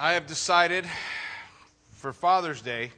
[0.00, 0.86] I have decided
[1.90, 2.92] for Father's Day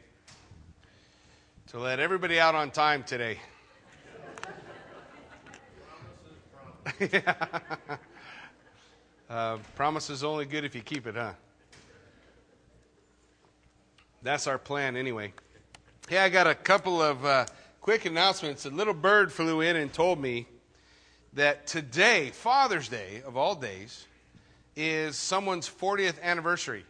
[1.68, 3.38] to let everybody out on time today.
[7.10, 7.34] yeah.
[9.30, 11.32] uh, promise is only good if you keep it, huh?
[14.20, 15.32] That's our plan anyway.
[16.06, 17.46] Hey, I got a couple of uh,
[17.80, 18.66] quick announcements.
[18.66, 20.46] A little bird flew in and told me
[21.32, 24.04] that today, Father's Day of all days,
[24.76, 26.84] is someone's 40th anniversary.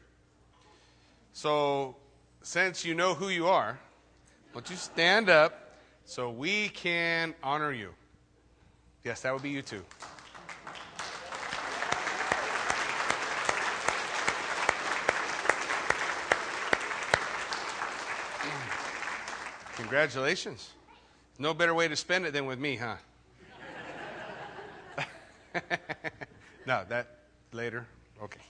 [1.32, 1.96] So,
[2.42, 3.78] since you know who you are,
[4.52, 7.94] why don't you stand up so we can honor you?
[9.04, 9.82] Yes, that would be you too.
[19.76, 20.70] Congratulations.
[21.38, 22.96] No better way to spend it than with me, huh?
[26.66, 27.06] no, that
[27.52, 27.86] later.
[28.22, 28.40] Okay.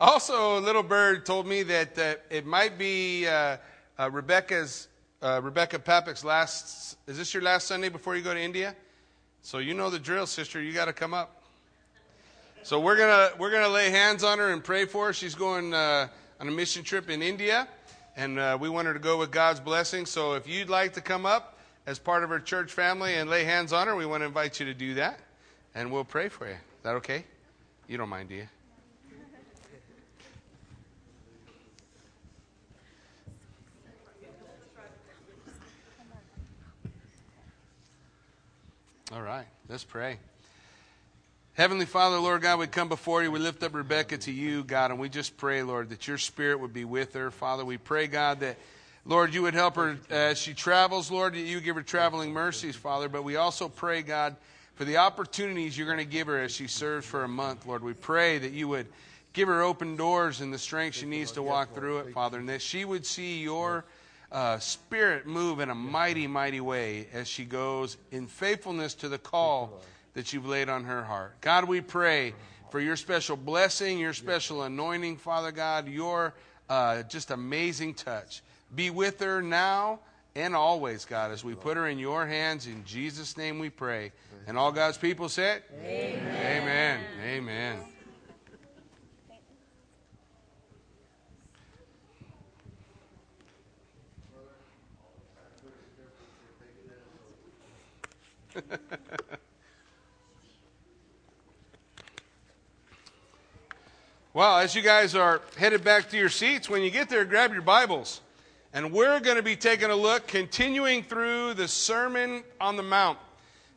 [0.00, 3.58] Also, a little bird told me that uh, it might be uh,
[3.98, 4.88] uh, Rebecca's
[5.22, 6.96] uh, Rebecca Papik's last.
[7.06, 8.74] Is this your last Sunday before you go to India?
[9.42, 10.62] So you know the drill, sister.
[10.62, 11.42] You got to come up.
[12.62, 15.12] So we're gonna we're gonna lay hands on her and pray for her.
[15.12, 16.08] She's going uh,
[16.40, 17.68] on a mission trip in India,
[18.16, 20.06] and uh, we want her to go with God's blessing.
[20.06, 23.44] So if you'd like to come up as part of her church family and lay
[23.44, 25.20] hands on her, we want to invite you to do that,
[25.74, 26.54] and we'll pray for you.
[26.54, 27.24] Is that okay?
[27.88, 28.48] You don't mind, do you?
[39.12, 40.18] All right, let's pray.
[41.54, 43.32] Heavenly Father, Lord God, we come before you.
[43.32, 46.60] We lift up Rebecca to you, God, and we just pray, Lord, that your spirit
[46.60, 47.32] would be with her.
[47.32, 48.56] Father, we pray, God, that,
[49.04, 52.76] Lord, you would help her as she travels, Lord, that you give her traveling mercies,
[52.76, 53.08] Father.
[53.08, 54.36] But we also pray, God,
[54.76, 57.82] for the opportunities you're going to give her as she serves for a month, Lord.
[57.82, 58.86] We pray that you would
[59.32, 62.48] give her open doors and the strength she needs to walk through it, Father, and
[62.48, 63.84] that she would see your
[64.32, 69.18] uh, spirit move in a mighty, mighty way as she goes in faithfulness to the
[69.18, 69.80] call
[70.14, 71.40] that you've laid on her heart.
[71.40, 72.34] God, we pray
[72.70, 76.34] for your special blessing, your special anointing, Father God, your
[76.68, 78.42] uh, just amazing touch.
[78.74, 80.00] Be with her now
[80.36, 82.66] and always, God, as we put her in your hands.
[82.66, 84.12] In Jesus' name we pray.
[84.46, 86.62] And all God's people said, Amen.
[86.62, 87.00] Amen.
[87.24, 87.78] Amen.
[104.34, 107.52] well, as you guys are headed back to your seats, when you get there, grab
[107.52, 108.20] your Bibles.
[108.72, 113.18] And we're going to be taking a look, continuing through the Sermon on the Mount.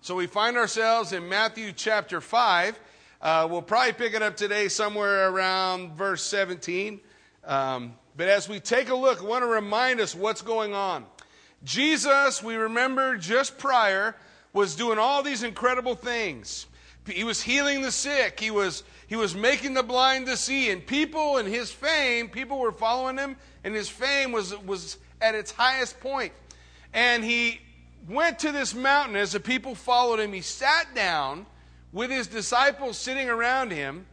[0.02, 2.80] So we find ourselves in Matthew chapter 5.
[3.22, 7.00] Uh, we'll probably pick it up today somewhere around verse 17.
[7.46, 11.06] Um, but as we take a look, I want to remind us what's going on.
[11.64, 14.16] Jesus, we remember just prior,
[14.54, 16.68] was doing all these incredible things.
[17.08, 18.40] He was healing the sick.
[18.40, 20.70] He was, he was making the blind to see.
[20.70, 25.36] And people and his fame, people were following him, and his fame was, was at
[25.36, 26.32] its highest point.
[26.94, 27.60] And he
[28.08, 30.32] went to this mountain as the people followed him.
[30.32, 31.46] He sat down
[31.92, 34.06] with his disciples sitting around him,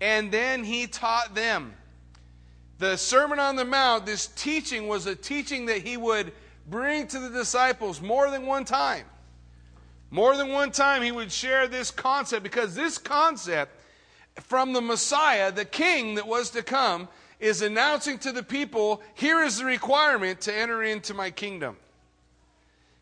[0.00, 1.74] and then he taught them.
[2.78, 6.32] The Sermon on the Mount, this teaching was a teaching that he would
[6.68, 9.04] bring to the disciples more than one time.
[10.14, 13.72] More than one time, he would share this concept because this concept
[14.42, 17.08] from the Messiah, the king that was to come,
[17.40, 21.76] is announcing to the people here is the requirement to enter into my kingdom.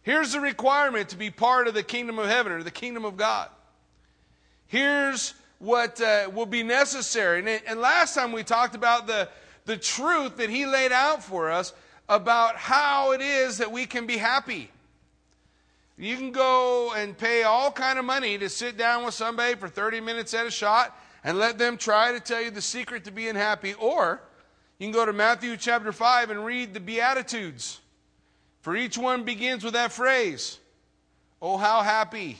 [0.01, 3.19] Here's the requirement to be part of the kingdom of heaven or the kingdom of
[3.19, 3.51] God.
[4.67, 7.41] Here's what uh, will be necessary.
[7.41, 9.29] And, and last time we talked about the,
[9.67, 11.75] the truth that he laid out for us
[12.09, 14.71] about how it is that we can be happy.
[15.97, 19.69] You can go and pay all kind of money to sit down with somebody for
[19.69, 23.13] 30 minutes at a shot and let them try to tell you the secret to
[23.13, 23.75] being happy.
[23.75, 24.21] Or
[24.79, 27.81] you can go to Matthew chapter 5 and read the Beatitudes.
[28.63, 30.59] For each one begins with that phrase
[31.41, 32.39] Oh, how happy!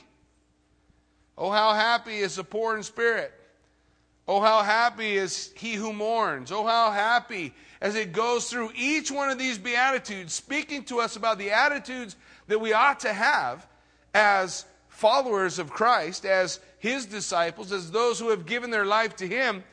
[1.37, 3.33] Oh, how happy is the poor in spirit!
[4.27, 6.51] Oh, how happy is he who mourns!
[6.51, 11.17] Oh, how happy as it goes through each one of these Beatitudes, speaking to us
[11.17, 12.15] about the attitudes
[12.47, 13.67] that we ought to have
[14.13, 19.27] as followers of Christ, as his disciples, as those who have given their life to
[19.27, 19.63] him.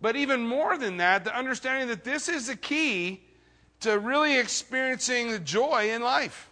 [0.00, 3.20] But even more than that, the understanding that this is the key
[3.80, 6.48] to really experiencing the joy in life,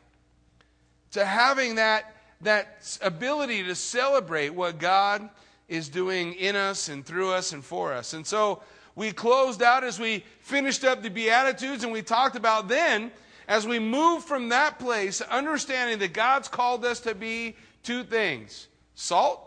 [1.12, 5.28] to having that, that ability to celebrate what God
[5.68, 8.12] is doing in us and through us and for us.
[8.12, 8.62] And so,
[8.98, 13.12] we closed out as we finished up the Beatitudes, and we talked about then,
[13.48, 18.68] as we move from that place, understanding that God's called us to be two things
[18.94, 19.40] salt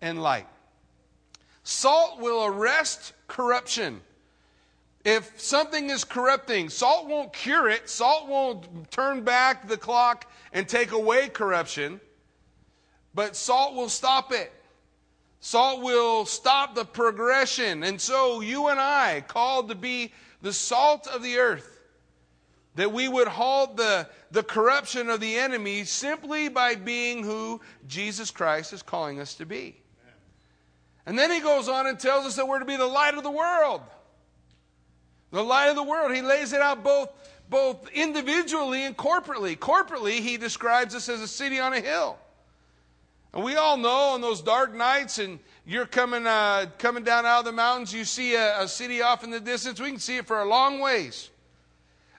[0.00, 0.46] and light.
[1.62, 4.00] Salt will arrest corruption.
[5.04, 10.68] If something is corrupting, salt won't cure it, salt won't turn back the clock and
[10.68, 12.00] take away corruption,
[13.14, 14.52] but salt will stop it.
[15.40, 17.82] Salt will stop the progression.
[17.82, 21.71] And so you and I, called to be the salt of the earth,
[22.74, 28.30] that we would halt the, the corruption of the enemy simply by being who Jesus
[28.30, 29.76] Christ is calling us to be.
[31.04, 33.22] And then he goes on and tells us that we're to be the light of
[33.22, 33.82] the world.
[35.32, 36.14] The light of the world.
[36.14, 37.10] He lays it out both,
[37.50, 39.58] both individually and corporately.
[39.58, 42.18] Corporately, he describes us as a city on a hill.
[43.34, 47.40] And we all know on those dark nights, and you're coming, uh, coming down out
[47.40, 49.80] of the mountains, you see a, a city off in the distance.
[49.80, 51.30] We can see it for a long ways.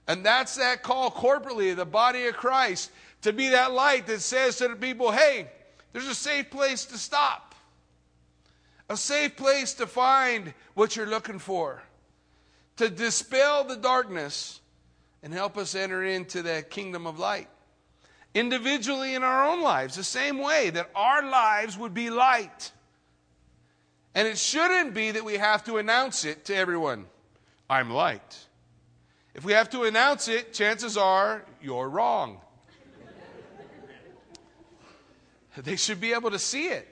[0.07, 2.91] And that's that call corporately, the body of Christ,
[3.21, 5.49] to be that light that says to the people, hey,
[5.93, 7.55] there's a safe place to stop,
[8.89, 11.83] a safe place to find what you're looking for
[12.77, 14.59] to dispel the darkness
[15.21, 17.47] and help us enter into the kingdom of light.
[18.33, 22.71] Individually in our own lives, the same way that our lives would be light.
[24.15, 27.05] And it shouldn't be that we have to announce it to everyone
[27.69, 28.47] I'm light.
[29.33, 32.39] If we have to announce it, chances are you're wrong.
[35.57, 36.87] they should be able to see it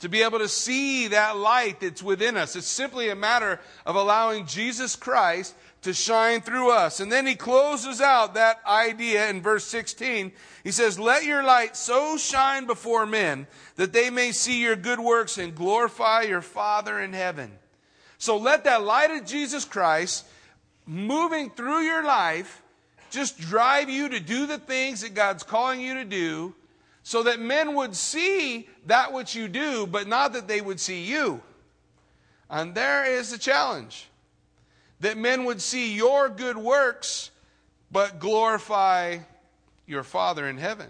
[0.00, 2.56] to be able to see that light that's within us.
[2.56, 7.00] It's simply a matter of allowing Jesus Christ to shine through us.
[7.00, 10.32] And then he closes out that idea in verse 16.
[10.64, 13.46] He says, Let your light so shine before men
[13.76, 17.52] that they may see your good works and glorify your Father in heaven.
[18.18, 20.26] So let that light of Jesus Christ
[20.86, 22.62] moving through your life
[23.10, 26.54] just drive you to do the things that God's calling you to do
[27.02, 31.02] so that men would see that which you do, but not that they would see
[31.04, 31.42] you.
[32.48, 34.08] And there is the challenge
[35.00, 37.30] that men would see your good works,
[37.90, 39.18] but glorify
[39.86, 40.88] your Father in heaven.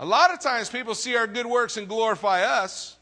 [0.00, 2.93] A lot of times people see our good works and glorify us.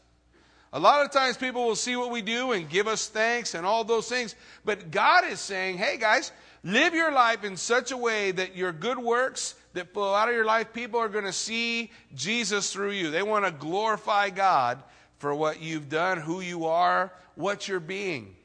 [0.75, 3.63] A lot of times people will see what we do and give us thanks and
[3.63, 4.35] all those things.
[4.65, 6.31] But God is saying, hey guys,
[6.63, 10.35] live your life in such a way that your good works that flow out of
[10.35, 13.11] your life, people are going to see Jesus through you.
[13.11, 14.81] They want to glorify God
[15.19, 18.35] for what you've done, who you are, what you're being.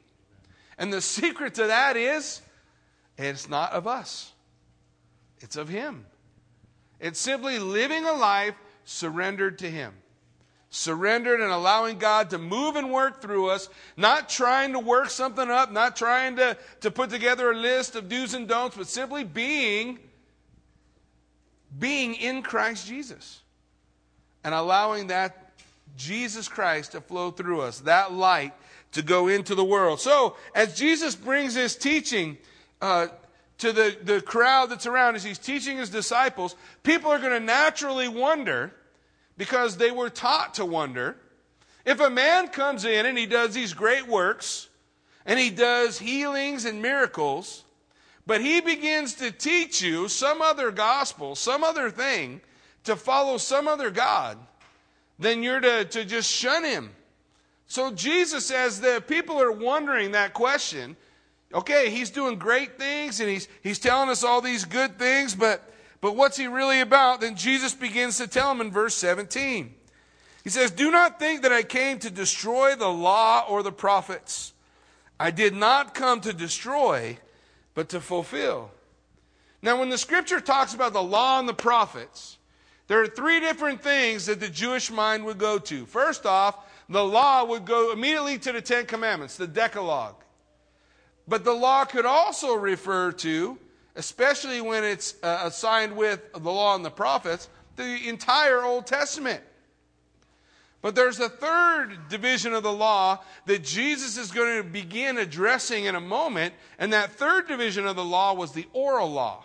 [0.77, 2.41] And the secret to that is
[3.17, 4.31] it's not of us,
[5.39, 6.05] it's of Him.
[6.99, 9.93] It's simply living a life surrendered to Him.
[10.71, 15.49] Surrendered and allowing God to move and work through us, not trying to work something
[15.49, 19.23] up, not trying to, to put together a list of do's and don'ts, but simply
[19.23, 19.99] being
[21.77, 23.41] being in Christ Jesus
[24.43, 25.51] and allowing that
[25.97, 28.53] Jesus Christ to flow through us, that light
[28.93, 29.99] to go into the world.
[29.99, 32.37] So, as Jesus brings his teaching
[32.81, 33.07] uh,
[33.59, 37.39] to the, the crowd that's around, as he's teaching his disciples, people are going to
[37.39, 38.73] naturally wonder,
[39.39, 41.15] because they were taught to wonder,
[41.85, 44.67] if a man comes in and he does these great works,
[45.25, 47.63] and he does healings and miracles,
[48.27, 52.41] but he begins to teach you some other gospel, some other thing,
[52.83, 54.37] to follow some other God,
[55.19, 56.91] then you're to, to just shun him.
[57.65, 60.97] So Jesus says that people are wondering that question.
[61.53, 65.68] Okay, he's doing great things and he's, he's telling us all these good things, but,
[66.01, 67.21] but what's he really about?
[67.21, 69.73] Then Jesus begins to tell him in verse 17.
[70.43, 74.53] He says, Do not think that I came to destroy the law or the prophets.
[75.19, 77.17] I did not come to destroy,
[77.73, 78.71] but to fulfill.
[79.61, 82.37] Now, when the scripture talks about the law and the prophets,
[82.87, 85.85] there are three different things that the Jewish mind would go to.
[85.85, 86.55] First off,
[86.87, 90.15] the law would go immediately to the Ten Commandments, the Decalogue.
[91.27, 93.59] But the law could also refer to,
[93.99, 99.43] especially when it's uh, assigned with the law and the prophets, the entire Old Testament.
[100.81, 105.83] But there's a third division of the law that Jesus is going to begin addressing
[105.83, 109.43] in a moment, and that third division of the law was the oral law.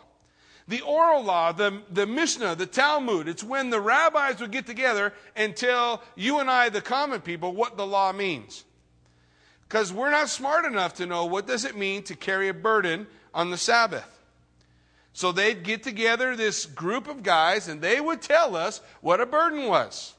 [0.69, 5.13] The oral law, the, the Mishnah, the Talmud, it's when the rabbis would get together
[5.35, 8.63] and tell you and I, the common people, what the law means.
[9.69, 13.09] Because we're not smart enough to know what does it mean to carry a burden
[13.35, 14.14] on the Sabbath.
[15.15, 19.27] So they'd get together this group of guys and they would tell us what a
[19.27, 20.13] burden was.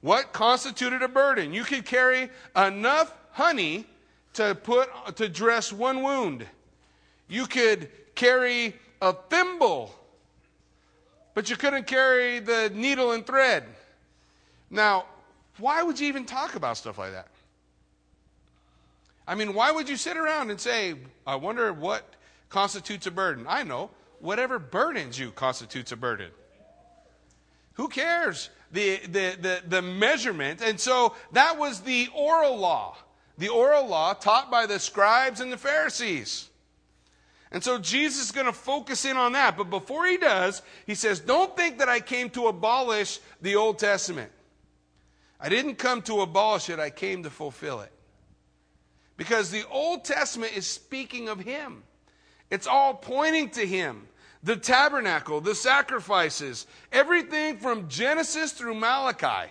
[0.00, 1.52] What constituted a burden?
[1.52, 3.84] You could carry enough honey
[4.32, 6.46] to put to dress one wound.
[7.28, 9.94] You could carry a thimble,
[11.34, 13.64] but you couldn't carry the needle and thread.
[14.70, 15.04] Now,
[15.58, 17.28] why would you even talk about stuff like that?
[19.28, 20.94] I mean, why would you sit around and say,
[21.26, 22.16] I wonder what
[22.50, 23.46] constitutes a burden?
[23.48, 23.90] I know.
[24.18, 26.30] Whatever burdens you constitutes a burden.
[27.74, 28.50] Who cares?
[28.72, 30.60] The, the, the, the measurement.
[30.62, 32.96] And so that was the oral law.
[33.38, 36.50] The oral law taught by the scribes and the Pharisees.
[37.52, 39.56] And so Jesus is going to focus in on that.
[39.56, 43.78] But before he does, he says, Don't think that I came to abolish the Old
[43.78, 44.30] Testament.
[45.40, 47.92] I didn't come to abolish it, I came to fulfill it.
[49.16, 51.82] Because the Old Testament is speaking of him,
[52.50, 54.06] it's all pointing to him.
[54.42, 59.50] The tabernacle, the sacrifices, everything from Genesis through Malachi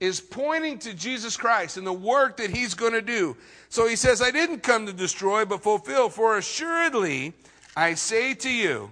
[0.00, 3.36] is pointing to Jesus Christ and the work that he's going to do.
[3.68, 6.08] So he says, I didn't come to destroy, but fulfill.
[6.08, 7.34] For assuredly,
[7.76, 8.90] I say to you,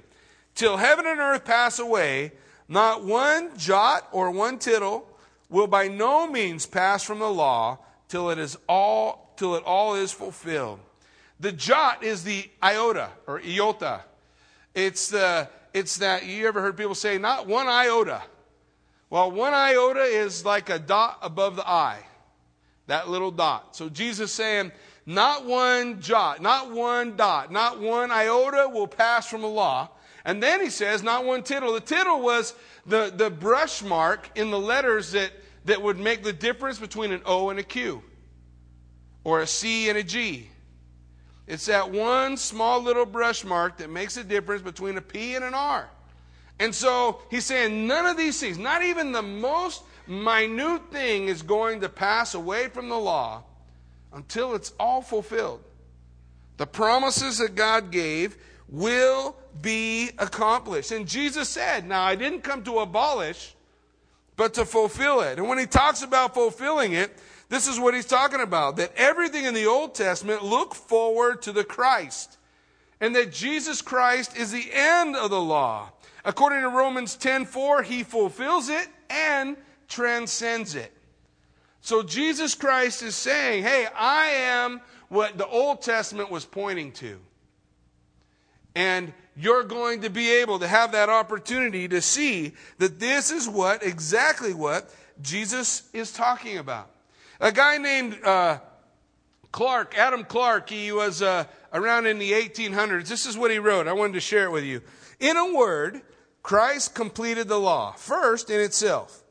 [0.54, 2.32] till heaven and earth pass away,
[2.68, 5.08] not one jot or one tittle
[5.49, 9.94] will by no means pass from the law till it is all till it all
[9.94, 10.80] is fulfilled.
[11.40, 14.02] The jot is the iota or iota.
[14.75, 18.23] It's the it's that you ever heard people say not one iota.
[19.11, 22.00] Well, one iota is like a dot above the I.
[22.87, 23.76] That little dot.
[23.76, 24.73] So Jesus saying,
[25.07, 29.90] not one jot, not one dot, not one iota will pass from the law.
[30.25, 31.73] And then he says, not one tittle.
[31.73, 32.54] The tittle was
[32.85, 35.33] the, the brush mark in the letters that,
[35.64, 38.02] that would make the difference between an O and a Q,
[39.25, 40.49] or a C and a G.
[41.49, 45.43] It's that one small little brush mark that makes a difference between a P and
[45.43, 45.88] an R.
[46.61, 51.40] And so he's saying none of these things, not even the most minute thing, is
[51.40, 53.45] going to pass away from the law
[54.12, 55.62] until it's all fulfilled.
[56.59, 58.37] The promises that God gave
[58.69, 60.93] will be accomplished.
[60.93, 63.55] And Jesus said, Now I didn't come to abolish,
[64.37, 65.38] but to fulfill it.
[65.38, 67.17] And when he talks about fulfilling it,
[67.49, 71.52] this is what he's talking about that everything in the Old Testament looked forward to
[71.52, 72.37] the Christ,
[73.00, 75.90] and that Jesus Christ is the end of the law.
[76.25, 79.57] According to Romans 10:4, he fulfills it and
[79.88, 80.93] transcends it.
[81.81, 87.19] So Jesus Christ is saying, "Hey, I am what the Old Testament was pointing to."
[88.75, 93.49] And you're going to be able to have that opportunity to see that this is
[93.49, 94.90] what exactly what
[95.23, 96.90] Jesus is talking about.
[97.40, 98.59] A guy named uh,
[99.52, 103.09] Clarke, Adam Clarke, he was uh, around in the 1800s.
[103.09, 103.87] This is what he wrote.
[103.87, 104.83] I wanted to share it with you.
[105.21, 106.02] In a word,
[106.42, 109.23] Christ completed the law, first in itself.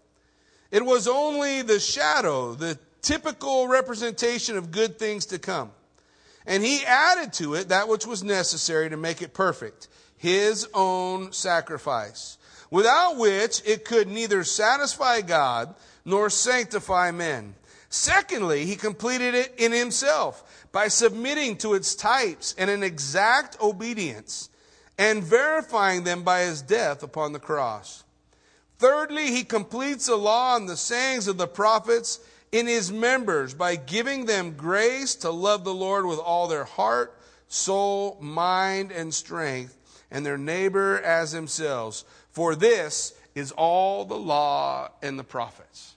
[0.72, 5.72] It was only the shadow, the typical representation of good things to come.
[6.46, 9.88] And he added to it that which was necessary to make it perfect
[10.18, 12.38] his own sacrifice,
[12.72, 17.54] without which it could neither satisfy God nor sanctify men.
[17.90, 24.50] Secondly, he completed it in himself by submitting to its types and an exact obedience
[24.98, 28.04] and verifying them by his death upon the cross.
[28.80, 32.20] Thirdly, he completes the law and the sayings of the prophets
[32.52, 37.18] in his members by giving them grace to love the Lord with all their heart,
[37.48, 39.78] soul, mind, and strength,
[40.12, 42.06] and their neighbor as themselves.
[42.32, 45.96] For this is all the law and the prophets.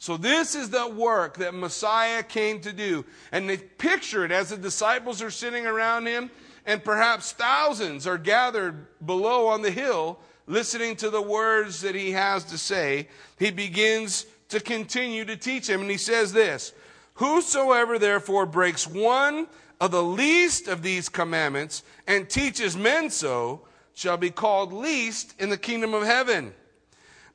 [0.00, 3.04] So, this is the work that Messiah came to do.
[3.32, 6.30] And they picture it as the disciples are sitting around him
[6.64, 12.12] and perhaps thousands are gathered below on the hill listening to the words that he
[12.12, 15.82] has to say, he begins to continue to teach him.
[15.82, 16.72] And he says this
[17.16, 19.48] Whosoever therefore breaks one
[19.82, 23.60] of the least of these commandments and teaches men so
[23.92, 26.54] shall be called least in the kingdom of heaven.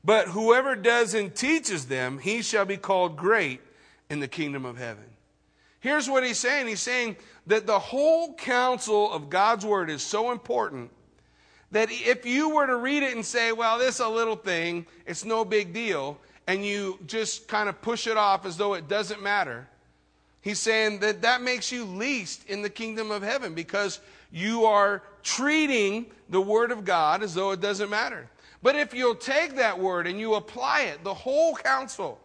[0.06, 3.60] But whoever does and teaches them, he shall be called great
[4.08, 5.02] in the kingdom of heaven.
[5.80, 6.68] Here's what he's saying.
[6.68, 7.16] He's saying
[7.48, 10.92] that the whole counsel of God's word is so important
[11.72, 14.86] that if you were to read it and say, well, this is a little thing,
[15.06, 18.86] it's no big deal, and you just kind of push it off as though it
[18.86, 19.66] doesn't matter,
[20.40, 23.98] he's saying that that makes you least in the kingdom of heaven because
[24.30, 28.28] you are treating the word of God as though it doesn't matter.
[28.62, 32.20] But if you'll take that word and you apply it, the whole counsel,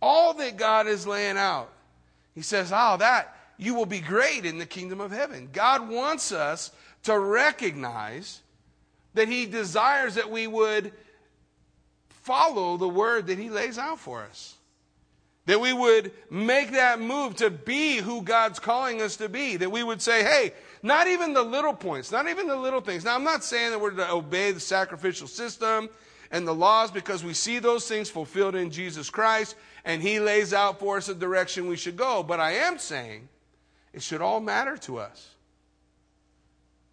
[0.00, 1.70] all that God is laying out,
[2.34, 5.48] he says, Oh, that, you will be great in the kingdom of heaven.
[5.52, 6.70] God wants us
[7.02, 8.40] to recognize
[9.14, 10.92] that He desires that we would
[12.08, 14.54] follow the word that He lays out for us.
[15.46, 19.56] That we would make that move to be who God's calling us to be.
[19.56, 23.04] That we would say, hey, not even the little points, not even the little things.
[23.04, 25.88] Now, I'm not saying that we're to obey the sacrificial system
[26.30, 30.52] and the laws because we see those things fulfilled in Jesus Christ and He lays
[30.52, 32.22] out for us the direction we should go.
[32.22, 33.28] But I am saying
[33.92, 35.34] it should all matter to us.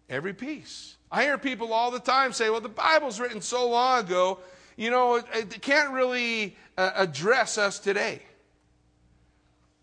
[0.08, 0.96] Every piece.
[1.10, 4.38] I hear people all the time say, well, the Bible's written so long ago,
[4.76, 8.22] you know, it, it can't really uh, address us today.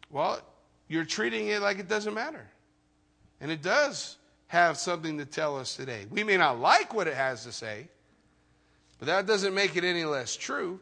[0.10, 0.42] Well,
[0.88, 2.48] you're treating it like it doesn't matter.
[3.44, 4.16] And it does
[4.48, 6.06] have something to tell us today.
[6.10, 7.90] We may not like what it has to say,
[9.00, 10.80] but that doesn't make it any less true.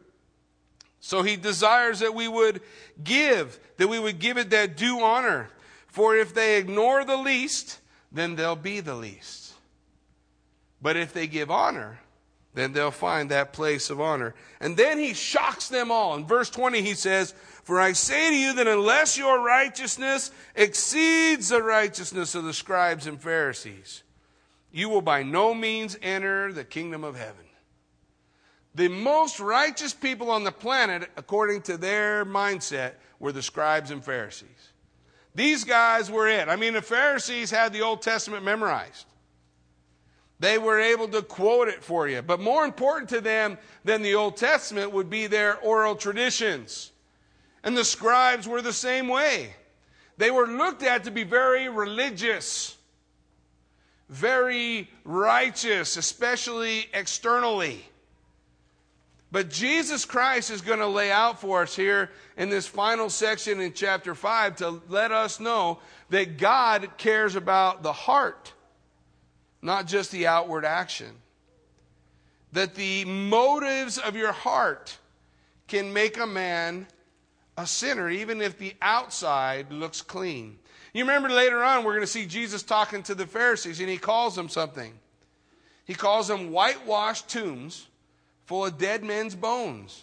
[1.00, 2.60] So he desires that we would
[3.02, 5.50] give, that we would give it that due honor.
[5.88, 7.80] For if they ignore the least,
[8.12, 9.54] then they'll be the least.
[10.80, 11.98] But if they give honor,
[12.54, 14.36] then they'll find that place of honor.
[14.60, 16.14] And then he shocks them all.
[16.14, 21.48] In verse 20, he says, For I say to you that unless your righteousness exceeds
[21.50, 24.02] the righteousness of the scribes and Pharisees,
[24.72, 27.44] you will by no means enter the kingdom of heaven.
[28.74, 34.04] The most righteous people on the planet, according to their mindset, were the scribes and
[34.04, 34.72] Pharisees.
[35.34, 36.48] These guys were it.
[36.48, 39.06] I mean, the Pharisees had the Old Testament memorized.
[40.40, 42.22] They were able to quote it for you.
[42.22, 46.91] But more important to them than the Old Testament would be their oral traditions.
[47.62, 49.54] And the scribes were the same way.
[50.18, 52.76] They were looked at to be very religious,
[54.08, 57.84] very righteous, especially externally.
[59.30, 63.60] But Jesus Christ is going to lay out for us here in this final section
[63.60, 65.78] in chapter 5 to let us know
[66.10, 68.52] that God cares about the heart
[69.62, 71.10] not just the outward action.
[72.52, 74.98] That the motives of your heart
[75.68, 76.86] can make a man
[77.56, 80.58] a sinner, even if the outside looks clean.
[80.92, 83.98] You remember later on, we're going to see Jesus talking to the Pharisees, and he
[83.98, 84.92] calls them something.
[85.84, 87.88] He calls them whitewashed tombs
[88.44, 90.02] full of dead men's bones.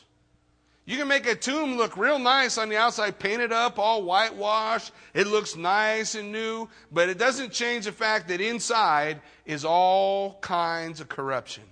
[0.85, 4.91] You can make a tomb look real nice on the outside, painted up, all whitewashed.
[5.13, 10.39] It looks nice and new, but it doesn't change the fact that inside is all
[10.41, 11.63] kinds of corruption.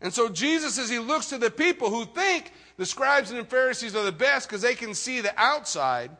[0.00, 3.44] And so Jesus, as he looks to the people who think the scribes and the
[3.44, 6.10] Pharisees are the best because they can see the outside,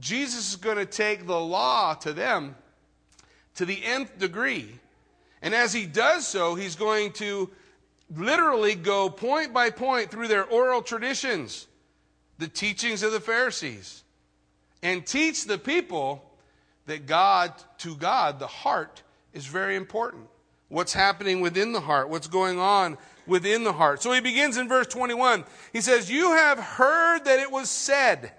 [0.00, 2.56] Jesus is going to take the law to them
[3.56, 4.80] to the nth degree.
[5.42, 7.50] And as he does so, he's going to
[8.16, 11.66] literally go point by point through their oral traditions,
[12.38, 14.04] the teachings of the Pharisees,
[14.82, 16.24] and teach the people
[16.86, 19.02] that God, to God, the heart
[19.34, 20.28] is very important.
[20.70, 24.02] What's happening within the heart, what's going on within the heart.
[24.02, 25.44] So he begins in verse 21.
[25.72, 28.32] He says, You have heard that it was said.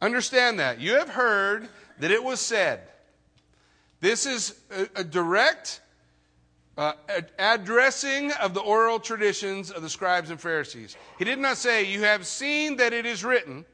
[0.00, 0.80] Understand that.
[0.80, 2.80] You have heard that it was said.
[4.00, 5.80] This is a, a direct
[6.76, 6.92] uh,
[7.38, 10.96] addressing of the oral traditions of the scribes and Pharisees.
[11.18, 13.64] He did not say, You have seen that it is written.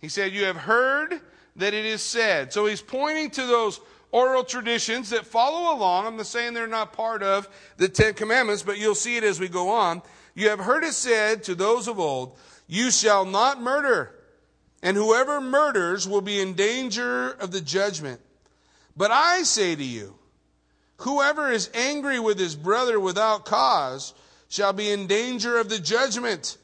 [0.00, 1.20] He said, You have heard
[1.56, 2.52] that it is said.
[2.52, 3.80] So he's pointing to those
[4.14, 6.06] oral traditions that follow along.
[6.06, 7.48] I'm not saying they're not part of
[7.78, 10.02] the Ten Commandments, but you'll see it as we go on.
[10.36, 14.14] You have heard it said to those of old, You shall not murder,
[14.84, 18.20] and whoever murders will be in danger of the judgment.
[18.96, 20.14] But I say to you,
[20.98, 24.14] Whoever is angry with his brother without cause
[24.48, 26.56] shall be in danger of the judgment.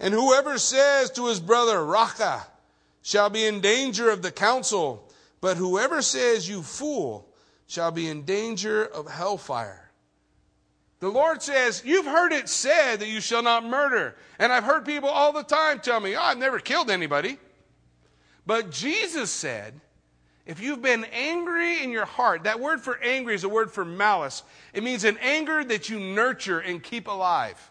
[0.00, 2.46] And whoever says to his brother, Raca,
[3.02, 5.07] shall be in danger of the council.
[5.40, 7.28] But whoever says, You fool,
[7.66, 9.90] shall be in danger of hellfire.
[11.00, 14.16] The Lord says, You've heard it said that you shall not murder.
[14.38, 17.38] And I've heard people all the time tell me, Oh, I've never killed anybody.
[18.46, 19.80] But Jesus said,
[20.48, 23.84] if you've been angry in your heart, that word for angry is a word for
[23.84, 24.42] malice.
[24.72, 27.70] It means an anger that you nurture and keep alive.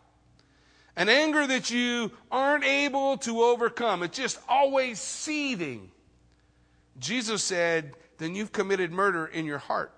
[0.95, 4.03] An anger that you aren't able to overcome.
[4.03, 5.89] It's just always seething.
[6.99, 9.93] Jesus said, then you've committed murder in your heart.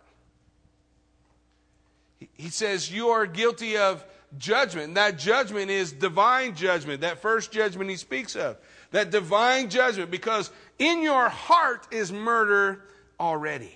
[2.33, 4.03] He says you are guilty of
[4.37, 4.87] judgment.
[4.89, 8.57] And that judgment is divine judgment, that first judgment he speaks of.
[8.91, 12.83] That divine judgment, because in your heart is murder
[13.19, 13.75] already.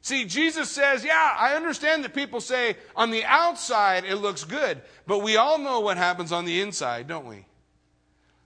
[0.00, 4.80] See, Jesus says, yeah, I understand that people say on the outside it looks good,
[5.06, 7.44] but we all know what happens on the inside, don't we?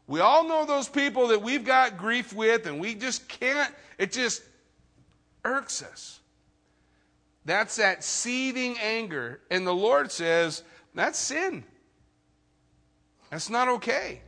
[0.07, 4.13] We all know those people that we've got grief with and we just can't, it
[4.13, 4.43] just
[5.45, 6.21] irks us.
[7.45, 9.41] That's that seething anger.
[9.51, 10.63] And the Lord says,
[10.95, 11.65] that's sin.
[13.31, 14.21] That's not okay.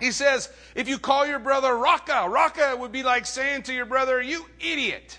[0.00, 3.86] He says, if you call your brother Raca, Raca would be like saying to your
[3.86, 5.18] brother, you idiot.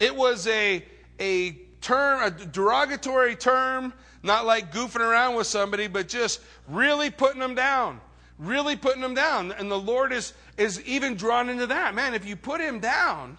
[0.00, 0.84] It was a,
[1.20, 7.40] a term, a derogatory term, not like goofing around with somebody, but just really putting
[7.40, 8.00] them down.
[8.40, 9.52] Really putting him down.
[9.52, 11.94] And the Lord is, is even drawn into that.
[11.94, 13.36] Man, if you put him down,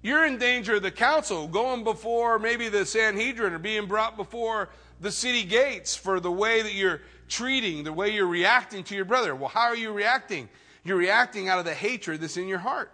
[0.00, 4.68] you're in danger of the council going before maybe the Sanhedrin or being brought before
[5.00, 9.04] the city gates for the way that you're treating, the way you're reacting to your
[9.04, 9.34] brother.
[9.34, 10.48] Well, how are you reacting?
[10.84, 12.92] You're reacting out of the hatred that's in your heart.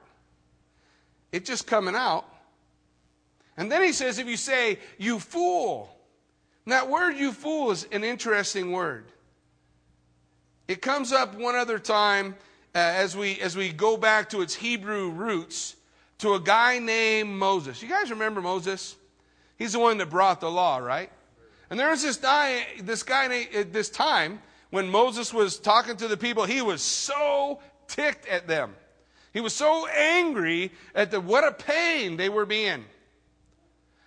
[1.30, 2.26] It's just coming out.
[3.58, 5.94] And then he says, if you say, you fool,
[6.64, 9.06] and that word you fool is an interesting word.
[10.68, 12.36] It comes up one other time
[12.74, 15.74] uh, as, we, as we go back to its Hebrew roots
[16.18, 17.82] to a guy named Moses.
[17.82, 18.94] You guys remember Moses?
[19.56, 21.10] He's the one that brought the law, right?
[21.70, 26.08] And there was this guy, this guy at this time when Moses was talking to
[26.08, 28.74] the people, he was so ticked at them.
[29.32, 32.84] He was so angry at the what a pain they were being.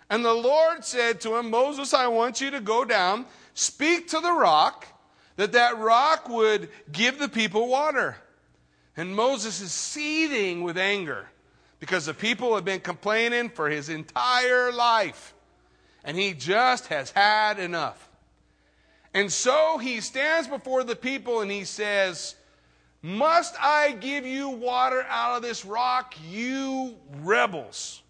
[0.08, 4.20] And the Lord said to him, Moses, I want you to go down, speak to
[4.20, 4.86] the rock,
[5.42, 8.16] that that rock would give the people water.
[8.96, 11.26] And Moses is seething with anger
[11.80, 15.34] because the people have been complaining for his entire life
[16.04, 18.08] and he just has had enough.
[19.12, 22.36] And so he stands before the people and he says,
[23.02, 28.00] Must I give you water out of this rock, you rebels?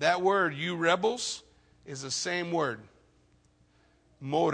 [0.00, 1.42] That word, you rebels,
[1.86, 2.80] is the same word,
[4.20, 4.52] more.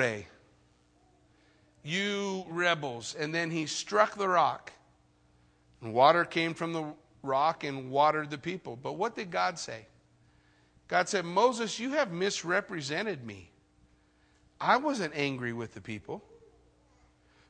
[1.82, 3.14] You rebels.
[3.18, 4.72] And then he struck the rock,
[5.80, 6.84] and water came from the
[7.22, 8.76] rock and watered the people.
[8.76, 9.86] But what did God say?
[10.88, 13.50] God said, Moses, you have misrepresented me.
[14.60, 16.22] I wasn't angry with the people,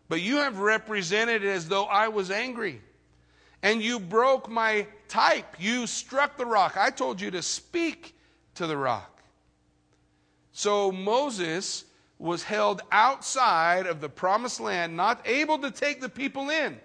[0.09, 2.81] but you have represented it as though I was angry.
[3.63, 5.57] And you broke my type.
[5.59, 6.77] You struck the rock.
[6.77, 8.17] I told you to speak
[8.55, 9.23] to the rock.
[10.53, 11.85] So Moses
[12.23, 16.79] was held outside of the promised land, not able to take the people in.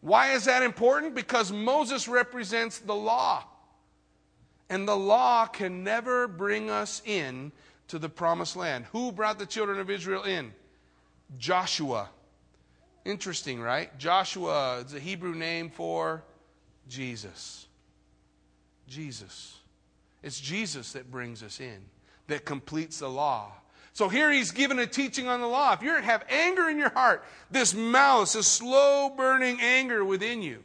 [0.00, 1.12] Why is that important?
[1.12, 3.42] Because Moses represents the law.
[4.70, 7.50] And the law can never bring us in
[7.88, 8.84] to the promised land.
[8.92, 10.52] Who brought the children of Israel in?
[11.36, 12.08] Joshua.
[13.04, 13.96] Interesting, right?
[13.98, 16.22] Joshua is a Hebrew name for
[16.88, 17.66] Jesus.
[18.86, 19.58] Jesus.
[20.22, 21.78] It's Jesus that brings us in,
[22.28, 23.50] that completes the law.
[23.96, 25.72] So here he's given a teaching on the law.
[25.72, 30.62] If you have anger in your heart, this malice, this slow burning anger within you,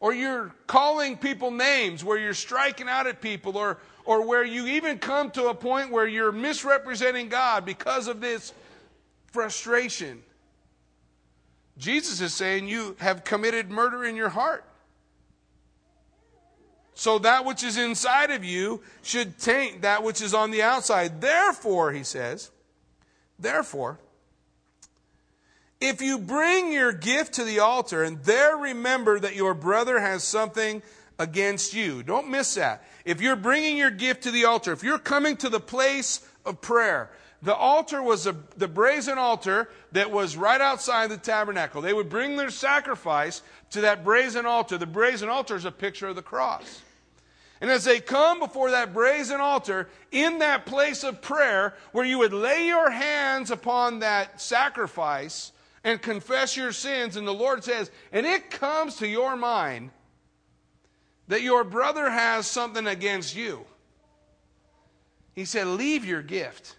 [0.00, 4.66] or you're calling people names where you're striking out at people, or, or where you
[4.66, 8.54] even come to a point where you're misrepresenting God because of this
[9.26, 10.22] frustration.
[11.76, 14.64] Jesus is saying you have committed murder in your heart.
[16.98, 21.20] So that which is inside of you should taint that which is on the outside.
[21.20, 22.50] Therefore, he says,
[23.38, 24.00] therefore,
[25.80, 30.24] if you bring your gift to the altar and there remember that your brother has
[30.24, 30.82] something
[31.20, 32.82] against you, don't miss that.
[33.04, 36.60] If you're bringing your gift to the altar, if you're coming to the place of
[36.60, 37.10] prayer,
[37.42, 41.80] the altar was a, the brazen altar that was right outside the tabernacle.
[41.80, 44.78] They would bring their sacrifice to that brazen altar.
[44.78, 46.82] The brazen altar is a picture of the cross.
[47.60, 52.18] And as they come before that brazen altar, in that place of prayer, where you
[52.18, 55.52] would lay your hands upon that sacrifice,
[55.84, 57.16] and confess your sins.
[57.16, 59.90] And the Lord says, and it comes to your mind
[61.28, 63.64] that your brother has something against you.
[65.34, 66.76] He said, leave your gift.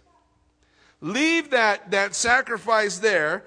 [1.00, 3.44] Leave that, that sacrifice there.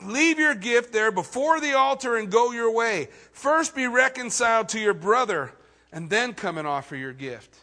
[0.00, 3.08] Leave your gift there before the altar and go your way.
[3.32, 5.52] First be reconciled to your brother
[5.94, 7.56] and then come and offer your gift.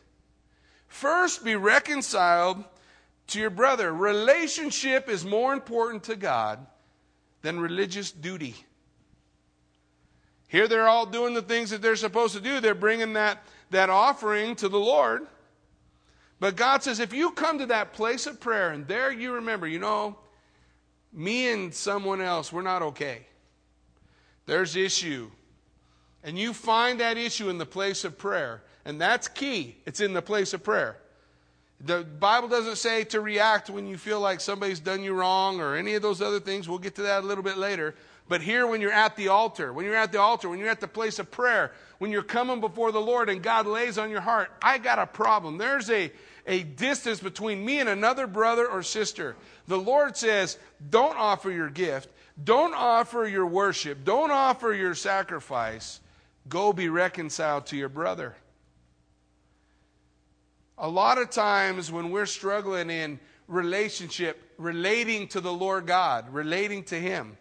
[0.88, 2.63] First be reconciled
[3.28, 3.94] to your brother.
[3.94, 6.65] Relationship is more important to God
[7.41, 8.56] than religious duty.
[10.48, 12.62] Here they're all doing the things that they're supposed to do.
[12.62, 15.28] They're bringing that, that offering to the Lord.
[16.39, 19.67] But God says, if you come to that place of prayer and there you remember,
[19.67, 20.17] you know,
[21.12, 23.28] me and someone else, we're not okay.
[24.46, 25.30] There's issue.
[26.23, 28.62] And you find that issue in the place of prayer.
[28.86, 29.77] And that's key.
[29.86, 30.97] It's in the place of prayer.
[31.84, 35.75] The Bible doesn't say to react when you feel like somebody's done you wrong or
[35.75, 36.69] any of those other things.
[36.69, 37.95] We'll get to that a little bit later.
[38.29, 40.79] But here, when you're at the altar, when you're at the altar, when you're at
[40.79, 44.21] the place of prayer, when you're coming before the Lord and God lays on your
[44.21, 45.57] heart, I got a problem.
[45.57, 46.12] There's a,
[46.45, 49.36] a distance between me and another brother or sister.
[49.67, 50.57] The Lord says,
[50.89, 52.10] don't offer your gift.
[52.43, 54.05] Don't offer your worship.
[54.05, 55.99] Don't offer your sacrifice.
[56.49, 58.36] Go be reconciled to your brother.
[60.77, 66.84] A lot of times when we're struggling in relationship, relating to the Lord God, relating
[66.86, 67.38] to Him,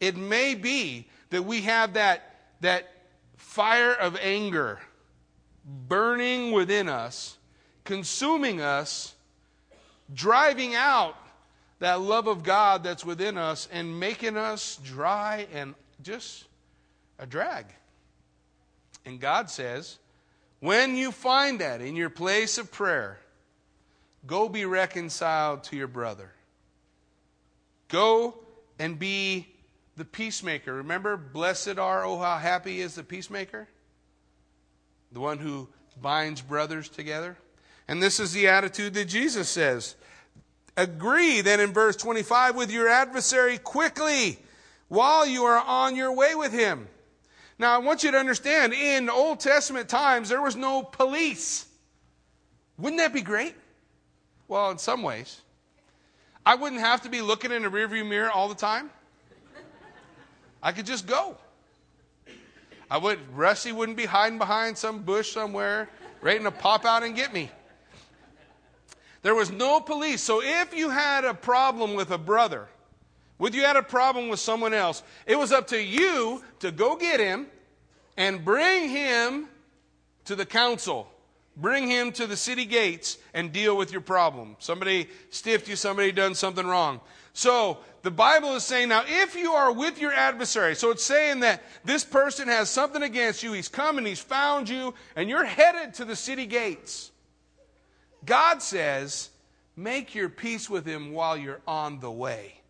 [0.00, 2.92] it may be that we have that, that
[3.36, 4.80] fire of anger
[5.88, 7.36] burning within us,
[7.84, 9.14] consuming us,
[10.12, 11.16] driving out
[11.78, 16.44] that love of God that's within us and making us dry and just
[17.18, 17.66] a drag.
[19.04, 19.98] And God says,
[20.60, 23.18] when you find that in your place of prayer,
[24.26, 26.30] go be reconciled to your brother.
[27.88, 28.38] Go
[28.78, 29.48] and be
[29.96, 30.72] the peacemaker.
[30.74, 33.68] Remember, blessed are, oh, how happy is the peacemaker?
[35.10, 35.68] The one who
[36.00, 37.36] binds brothers together.
[37.88, 39.96] And this is the attitude that Jesus says.
[40.76, 44.38] Agree then in verse 25 with your adversary quickly
[44.88, 46.88] while you are on your way with him.
[47.62, 51.64] Now, I want you to understand in Old Testament times, there was no police.
[52.76, 53.54] Wouldn't that be great?
[54.48, 55.40] Well, in some ways.
[56.44, 58.90] I wouldn't have to be looking in a rearview mirror all the time.
[60.60, 61.36] I could just go.
[62.90, 65.88] I would Rusty wouldn't be hiding behind some bush somewhere,
[66.20, 67.48] waiting to pop out and get me.
[69.22, 70.20] There was no police.
[70.20, 72.66] So if you had a problem with a brother,
[73.40, 76.96] if you had a problem with someone else, it was up to you to go
[76.96, 77.46] get him
[78.16, 79.48] and bring him
[80.26, 81.08] to the council.
[81.56, 84.56] Bring him to the city gates and deal with your problem.
[84.58, 87.00] Somebody stiffed you, somebody done something wrong.
[87.34, 91.40] So the Bible is saying now, if you are with your adversary, so it's saying
[91.40, 95.44] that this person has something against you, he's come and he's found you, and you're
[95.44, 97.10] headed to the city gates.
[98.24, 99.28] God says,
[99.76, 102.61] make your peace with him while you're on the way.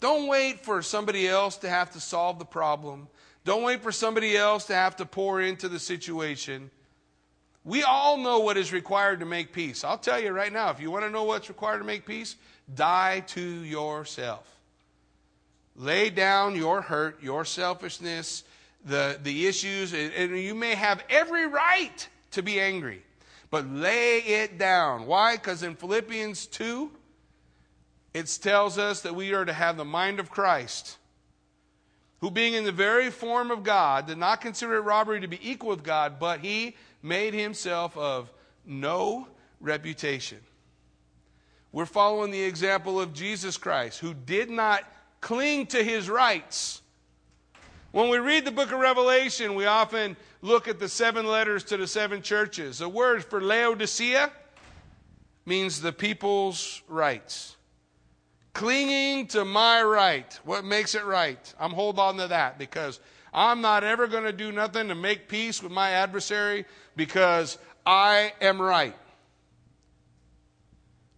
[0.00, 3.08] Don't wait for somebody else to have to solve the problem.
[3.44, 6.70] Don't wait for somebody else to have to pour into the situation.
[7.64, 9.84] We all know what is required to make peace.
[9.84, 12.36] I'll tell you right now if you want to know what's required to make peace,
[12.74, 14.46] die to yourself.
[15.76, 18.44] Lay down your hurt, your selfishness,
[18.84, 23.02] the, the issues, and you may have every right to be angry.
[23.50, 25.06] But lay it down.
[25.06, 25.36] Why?
[25.36, 26.90] Because in Philippians 2,
[28.18, 30.98] it tells us that we are to have the mind of Christ,
[32.20, 35.38] who being in the very form of God, did not consider it robbery to be
[35.48, 38.30] equal with God, but he made himself of
[38.66, 39.28] no
[39.60, 40.38] reputation.
[41.70, 44.82] We're following the example of Jesus Christ, who did not
[45.20, 46.82] cling to his rights.
[47.92, 51.76] When we read the book of Revelation, we often look at the seven letters to
[51.76, 52.78] the seven churches.
[52.78, 54.32] The word for Laodicea
[55.46, 57.54] means the people's rights.
[58.58, 60.36] Clinging to my right.
[60.42, 61.38] What makes it right?
[61.60, 62.98] I'm hold on to that because
[63.32, 66.64] I'm not ever going to do nothing to make peace with my adversary
[66.96, 68.96] because I am right.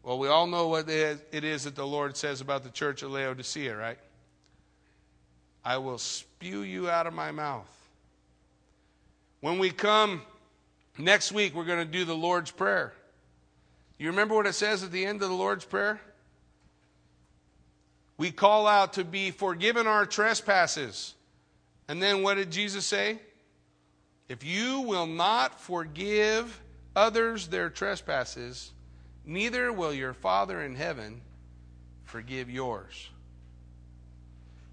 [0.02, 3.10] Well, we all know what it is that the Lord says about the church of
[3.10, 3.98] Laodicea, right?
[5.64, 7.74] I will spew you out of my mouth.
[9.40, 10.20] When we come
[10.98, 12.92] next week, we're going to do the Lord's Prayer.
[13.96, 16.02] You remember what it says at the end of the Lord's Prayer?
[18.20, 21.14] We call out to be forgiven our trespasses.
[21.88, 23.18] And then what did Jesus say?
[24.28, 26.60] If you will not forgive
[26.94, 28.72] others their trespasses,
[29.24, 31.22] neither will your Father in heaven
[32.04, 33.08] forgive yours.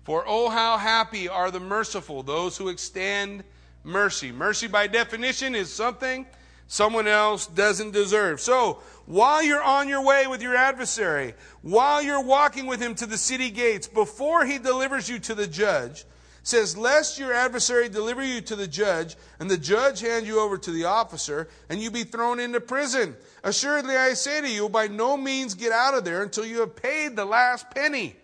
[0.03, 3.45] For oh, how happy are the merciful, those who extend
[3.81, 4.33] mercy.
[4.33, 6.25] Mercy, by definition, is something
[6.67, 8.41] someone else doesn't deserve.
[8.41, 13.07] So, while you're on your way with your adversary, while you're walking with him to
[13.07, 16.05] the city gates, before he delivers you to the judge,
[16.43, 20.59] says, Lest your adversary deliver you to the judge, and the judge hand you over
[20.59, 23.15] to the officer, and you be thrown into prison.
[23.43, 26.75] Assuredly, I say to you, by no means get out of there until you have
[26.75, 28.15] paid the last penny.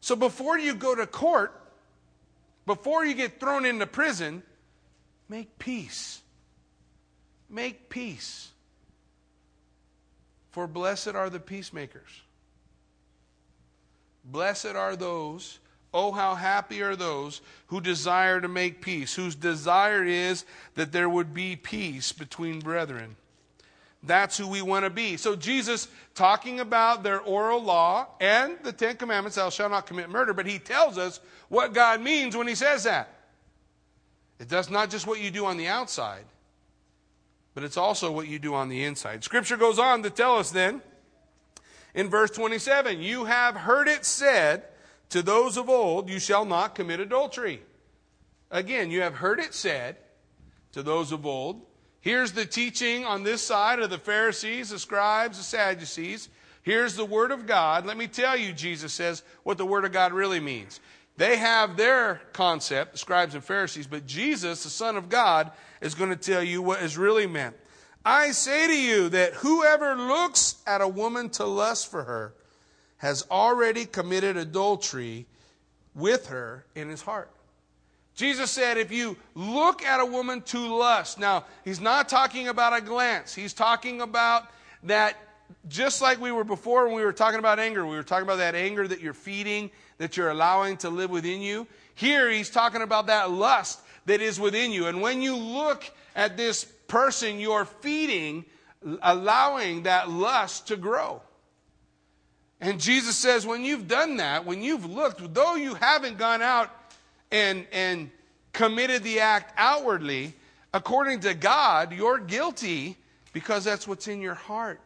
[0.00, 1.52] So before you go to court,
[2.66, 4.44] before you get thrown into prison,
[5.28, 6.22] Make peace.
[7.50, 8.50] Make peace.
[10.50, 12.22] For blessed are the peacemakers.
[14.24, 15.58] Blessed are those,
[15.94, 21.08] oh, how happy are those who desire to make peace, whose desire is that there
[21.08, 23.16] would be peace between brethren.
[24.02, 25.16] That's who we want to be.
[25.16, 30.08] So, Jesus, talking about their oral law and the Ten Commandments, thou shalt not commit
[30.08, 33.08] murder, but he tells us what God means when he says that.
[34.38, 36.24] It does not just what you do on the outside,
[37.54, 39.24] but it's also what you do on the inside.
[39.24, 40.82] Scripture goes on to tell us then
[41.94, 44.64] in verse 27 You have heard it said
[45.10, 47.62] to those of old, You shall not commit adultery.
[48.50, 49.96] Again, you have heard it said
[50.72, 51.62] to those of old.
[52.00, 56.28] Here's the teaching on this side of the Pharisees, the scribes, the Sadducees.
[56.62, 57.86] Here's the Word of God.
[57.86, 60.80] Let me tell you, Jesus says, what the Word of God really means.
[61.18, 65.50] They have their concept, the scribes and Pharisees, but Jesus, the Son of God,
[65.80, 67.56] is going to tell you what is really meant.
[68.04, 72.34] I say to you that whoever looks at a woman to lust for her
[72.98, 75.26] has already committed adultery
[75.92, 77.32] with her in his heart.
[78.14, 82.78] Jesus said, if you look at a woman to lust, now, he's not talking about
[82.78, 83.34] a glance.
[83.34, 84.44] He's talking about
[84.84, 85.16] that,
[85.66, 88.38] just like we were before when we were talking about anger, we were talking about
[88.38, 91.66] that anger that you're feeding, that you're allowing to live within you.
[91.94, 94.86] Here, he's talking about that lust that is within you.
[94.86, 95.84] And when you look
[96.16, 98.44] at this person you're feeding,
[99.02, 101.22] allowing that lust to grow.
[102.60, 106.70] And Jesus says, when you've done that, when you've looked, though you haven't gone out
[107.30, 108.10] and, and
[108.52, 110.34] committed the act outwardly,
[110.74, 112.96] according to God, you're guilty
[113.32, 114.80] because that's what's in your heart.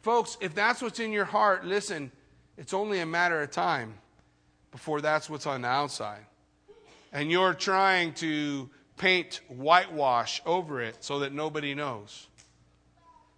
[0.00, 2.10] Folks, if that's what's in your heart, listen,
[2.58, 3.94] it's only a matter of time
[4.72, 6.24] before that's what's on the outside.
[7.12, 12.26] And you're trying to paint whitewash over it so that nobody knows.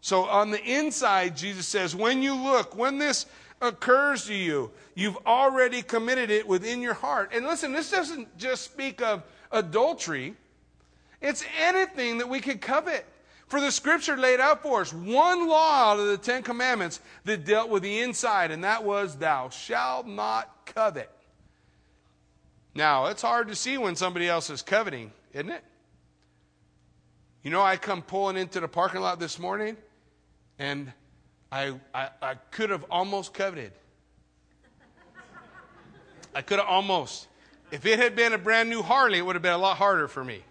[0.00, 3.26] So on the inside, Jesus says, when you look, when this
[3.60, 7.30] occurs to you, you've already committed it within your heart.
[7.34, 10.34] And listen, this doesn't just speak of adultery,
[11.20, 13.04] it's anything that we could covet.
[13.48, 17.46] For the scripture laid out for us one law out of the Ten Commandments that
[17.46, 21.10] dealt with the inside, and that was, Thou shalt not covet.
[22.74, 25.64] Now, it's hard to see when somebody else is coveting, isn't it?
[27.42, 29.78] You know, I come pulling into the parking lot this morning,
[30.58, 30.92] and
[31.50, 33.72] I, I, I could have almost coveted.
[36.34, 37.28] I could have almost.
[37.70, 40.06] If it had been a brand new Harley, it would have been a lot harder
[40.06, 40.42] for me.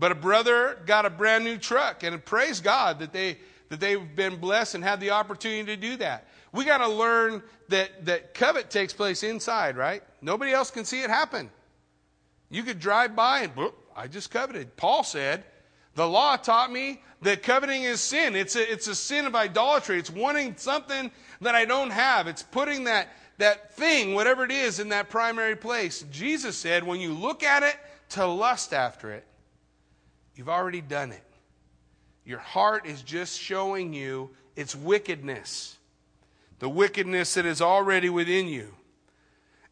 [0.00, 4.16] But a brother got a brand new truck, and praise God that they that they've
[4.16, 6.26] been blessed and had the opportunity to do that.
[6.52, 10.02] We got to learn that that covet takes place inside, right?
[10.20, 11.50] Nobody else can see it happen.
[12.48, 13.52] You could drive by and
[13.94, 14.76] I just coveted.
[14.76, 15.44] Paul said,
[15.94, 18.34] the law taught me that coveting is sin.
[18.34, 19.98] It's a, it's a sin of idolatry.
[19.98, 21.10] It's wanting something
[21.42, 22.26] that I don't have.
[22.26, 23.08] It's putting that,
[23.38, 26.04] that thing, whatever it is, in that primary place.
[26.10, 27.76] Jesus said, when you look at it
[28.10, 29.24] to lust after it,
[30.40, 31.22] you've already done it.
[32.24, 35.76] Your heart is just showing you its wickedness,
[36.60, 38.72] the wickedness that is already within you.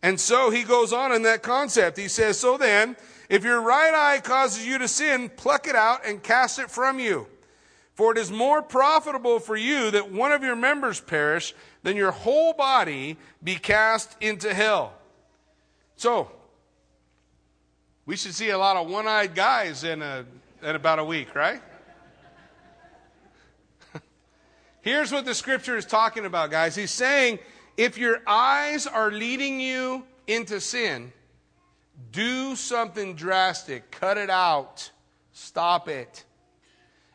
[0.02, 1.96] And so he goes on in that concept.
[1.96, 2.98] He says, So then,
[3.30, 7.00] if your right eye causes you to sin, pluck it out and cast it from
[7.00, 7.28] you.
[7.94, 12.10] For it is more profitable for you that one of your members perish than your
[12.12, 14.92] whole body be cast into hell.
[15.96, 16.30] So,
[18.08, 20.24] we should see a lot of one eyed guys in, a,
[20.62, 21.60] in about a week, right?
[24.80, 26.74] Here's what the scripture is talking about, guys.
[26.74, 27.38] He's saying
[27.76, 31.12] if your eyes are leading you into sin,
[32.12, 33.90] do something drastic.
[33.90, 34.90] Cut it out.
[35.32, 36.24] Stop it.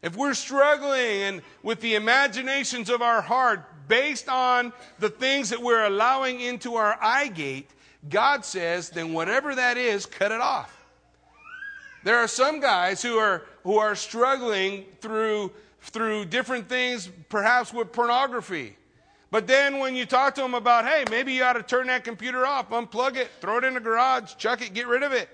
[0.01, 5.61] If we're struggling and with the imaginations of our heart based on the things that
[5.61, 7.69] we're allowing into our eye gate,
[8.09, 10.82] God says, then whatever that is, cut it off.
[12.03, 17.91] There are some guys who are who are struggling through through different things, perhaps with
[17.91, 18.77] pornography.
[19.31, 22.03] But then when you talk to them about, hey, maybe you ought to turn that
[22.03, 25.27] computer off, unplug it, throw it in the garage, chuck it, get rid of it.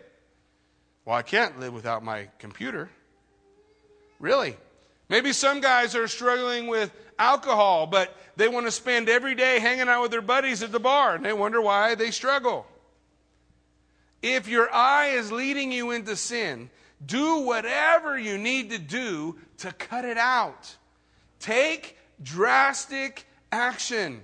[1.06, 2.90] Well, I can't live without my computer.
[4.20, 4.56] Really?
[5.10, 9.90] Maybe some guys are struggling with alcohol, but they want to spend every day hanging
[9.90, 12.66] out with their buddies at the bar, and they wonder why they struggle.
[14.22, 16.70] If your eye is leading you into sin,
[17.06, 20.76] do whatever you need to do to cut it out.
[21.40, 24.22] Take drastic action.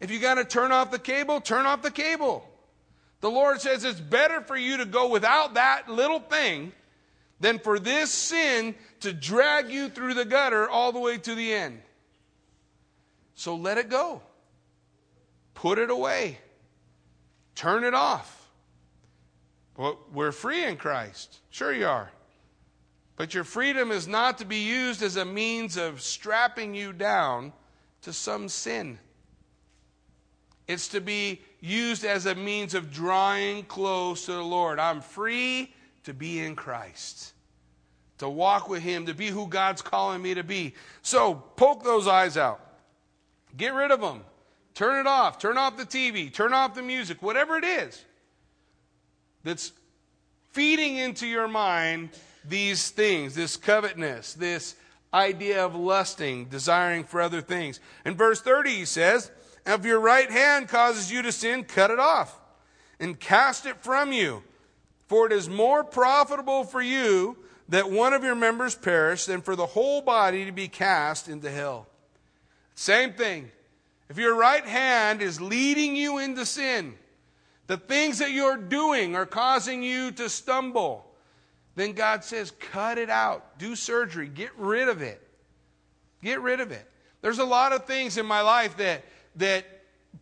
[0.00, 2.48] If you got to turn off the cable, turn off the cable.
[3.20, 6.72] The Lord says it's better for you to go without that little thing
[7.40, 11.52] than for this sin to drag you through the gutter all the way to the
[11.52, 11.80] end.
[13.34, 14.22] So let it go.
[15.54, 16.38] Put it away.
[17.54, 18.41] Turn it off.
[19.82, 21.40] Well, we're free in Christ.
[21.50, 22.08] Sure, you are.
[23.16, 27.52] But your freedom is not to be used as a means of strapping you down
[28.02, 29.00] to some sin.
[30.68, 34.78] It's to be used as a means of drawing close to the Lord.
[34.78, 35.74] I'm free
[36.04, 37.32] to be in Christ,
[38.18, 40.74] to walk with Him, to be who God's calling me to be.
[41.02, 42.60] So poke those eyes out,
[43.56, 44.22] get rid of them,
[44.74, 45.38] Turn it off.
[45.38, 46.32] Turn off the TV.
[46.32, 47.20] Turn off the music.
[47.20, 48.04] Whatever it is
[49.44, 49.72] that's
[50.50, 52.10] feeding into your mind
[52.44, 54.74] these things, this covetousness, this
[55.14, 57.80] idea of lusting, desiring for other things.
[58.04, 59.30] In verse 30, he says,
[59.66, 62.40] If your right hand causes you to sin, cut it off
[62.98, 64.42] and cast it from you.
[65.08, 67.36] For it is more profitable for you
[67.68, 71.50] that one of your members perish than for the whole body to be cast into
[71.50, 71.86] hell.
[72.74, 73.50] Same thing.
[74.08, 76.94] If your right hand is leading you into sin,
[77.66, 81.06] the things that you're doing are causing you to stumble,
[81.74, 83.58] then God says, cut it out.
[83.58, 84.28] Do surgery.
[84.28, 85.26] Get rid of it.
[86.22, 86.86] Get rid of it.
[87.22, 89.04] There's a lot of things in my life that,
[89.36, 89.64] that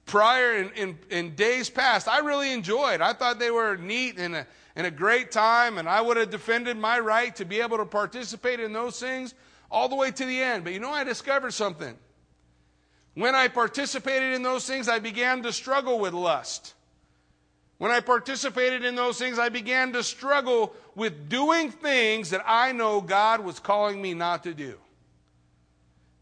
[0.07, 3.01] prior in, in, in days past, I really enjoyed.
[3.01, 6.30] I thought they were neat and a, and a great time, and I would have
[6.30, 9.34] defended my right to be able to participate in those things
[9.70, 10.64] all the way to the end.
[10.64, 11.97] But you know, I discovered something.
[13.14, 16.74] When I participated in those things, I began to struggle with lust.
[17.81, 22.72] When I participated in those things, I began to struggle with doing things that I
[22.72, 24.74] know God was calling me not to do.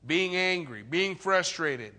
[0.06, 1.94] Being angry, being frustrated.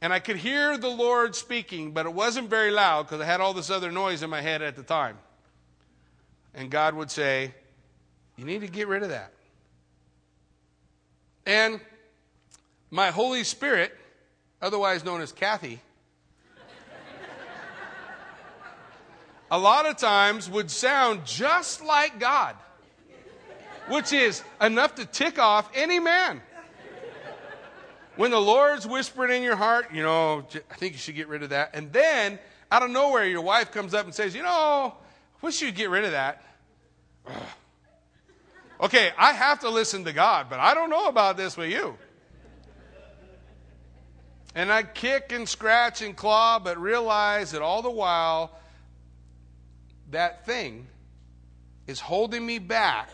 [0.00, 3.40] And I could hear the Lord speaking, but it wasn't very loud because I had
[3.40, 5.16] all this other noise in my head at the time.
[6.52, 7.54] And God would say,
[8.36, 9.32] You need to get rid of that.
[11.46, 11.80] And
[12.90, 13.96] my Holy Spirit,
[14.60, 15.80] otherwise known as Kathy,
[19.50, 22.56] a lot of times would sound just like God,
[23.88, 26.40] which is enough to tick off any man.
[28.16, 31.42] When the Lord's whispering in your heart, you know, I think you should get rid
[31.42, 31.70] of that.
[31.74, 32.38] And then,
[32.70, 35.90] out of nowhere, your wife comes up and says, You know, I wish you'd get
[35.90, 36.42] rid of that.
[37.26, 37.34] Ugh.
[38.80, 41.98] Okay, I have to listen to God, but I don't know about this with you.
[44.54, 48.52] And I kick and scratch and claw, but realize that all the while,
[50.10, 50.86] that thing
[51.86, 53.10] is holding me back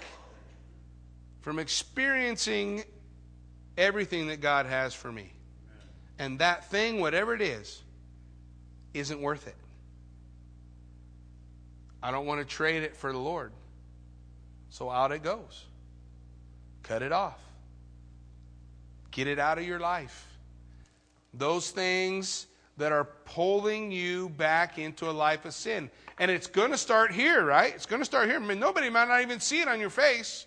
[1.40, 2.84] from experiencing
[3.76, 5.32] everything that God has for me.
[6.18, 7.82] And that thing, whatever it is,
[8.94, 9.56] isn't worth it.
[12.02, 13.52] I don't want to trade it for the Lord.
[14.70, 15.64] So out it goes.
[16.82, 17.40] Cut it off.
[19.10, 20.26] Get it out of your life.
[21.34, 25.90] Those things that are pulling you back into a life of sin.
[26.18, 27.74] And it's going to start here, right?
[27.74, 28.36] It's going to start here.
[28.36, 30.46] I mean, nobody might not even see it on your face,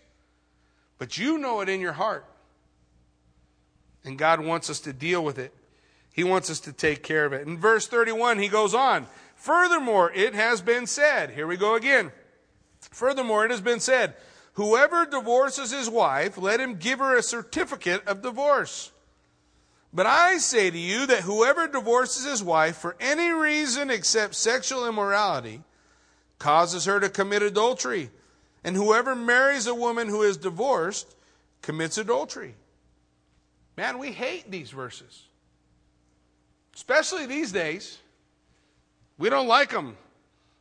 [0.98, 2.26] but you know it in your heart.
[4.04, 5.54] And God wants us to deal with it.
[6.12, 7.48] He wants us to take care of it.
[7.48, 9.06] In verse 31, he goes on.
[9.36, 12.12] Furthermore, it has been said, here we go again.
[12.92, 14.16] Furthermore, it has been said,
[14.54, 18.92] whoever divorces his wife, let him give her a certificate of divorce.
[19.92, 24.88] But I say to you that whoever divorces his wife for any reason except sexual
[24.88, 25.64] immorality
[26.38, 28.12] causes her to commit adultery.
[28.64, 31.16] And whoever marries a woman who is divorced
[31.62, 32.56] commits adultery.
[33.78, 35.24] Man, we hate these verses.
[36.76, 37.98] Especially these days.
[39.18, 39.98] We don't like them.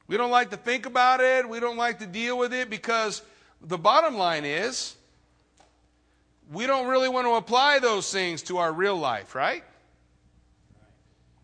[0.07, 1.49] We don't like to think about it.
[1.49, 3.23] We don't like to deal with it because
[3.61, 4.97] the bottom line is
[6.53, 9.63] we don't really want to apply those things to our real life, right?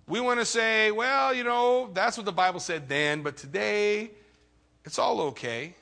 [0.07, 4.11] We want to say, well, you know, that's what the Bible said then, but today
[4.85, 5.75] it's all okay.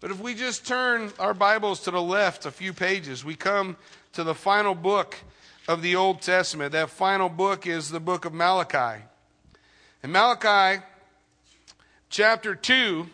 [0.00, 3.76] But if we just turn our Bibles to the left a few pages, we come
[4.14, 5.16] to the final book
[5.68, 6.72] of the Old Testament.
[6.72, 9.02] That final book is the book of Malachi.
[10.02, 10.82] In Malachi
[12.10, 13.06] chapter 2,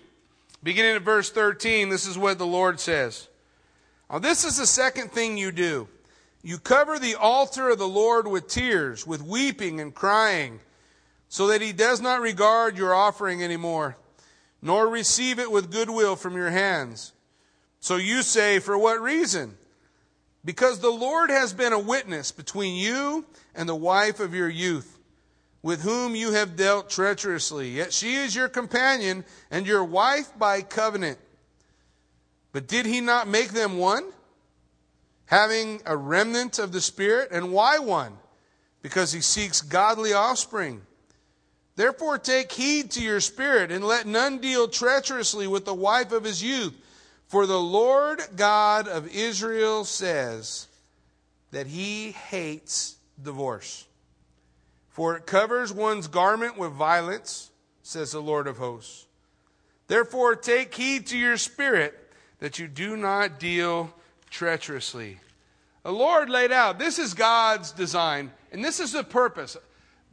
[0.62, 3.28] beginning at verse 13, this is what the Lord says.
[4.10, 5.88] Now, this is the second thing you do.
[6.42, 10.60] You cover the altar of the Lord with tears, with weeping and crying,
[11.28, 13.96] so that he does not regard your offering anymore,
[14.62, 17.12] nor receive it with goodwill from your hands.
[17.80, 19.56] So you say, For what reason?
[20.44, 24.98] Because the Lord has been a witness between you and the wife of your youth,
[25.62, 27.70] with whom you have dealt treacherously.
[27.70, 31.18] Yet she is your companion and your wife by covenant.
[32.52, 34.04] But did he not make them one?
[35.26, 37.30] Having a remnant of the Spirit?
[37.30, 38.14] And why one?
[38.82, 40.82] Because he seeks godly offspring.
[41.76, 46.24] Therefore, take heed to your spirit, and let none deal treacherously with the wife of
[46.24, 46.74] his youth.
[47.28, 50.66] For the Lord God of Israel says
[51.52, 53.86] that he hates divorce.
[54.88, 57.52] For it covers one's garment with violence,
[57.84, 59.06] says the Lord of hosts.
[59.86, 62.07] Therefore, take heed to your spirit
[62.40, 63.92] that you do not deal
[64.30, 65.18] treacherously.
[65.82, 69.56] The Lord laid out this is God's design, and this is the purpose.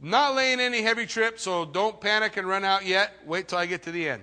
[0.00, 3.12] Not laying any heavy trip, so don't panic and run out yet.
[3.24, 4.22] Wait till I get to the end.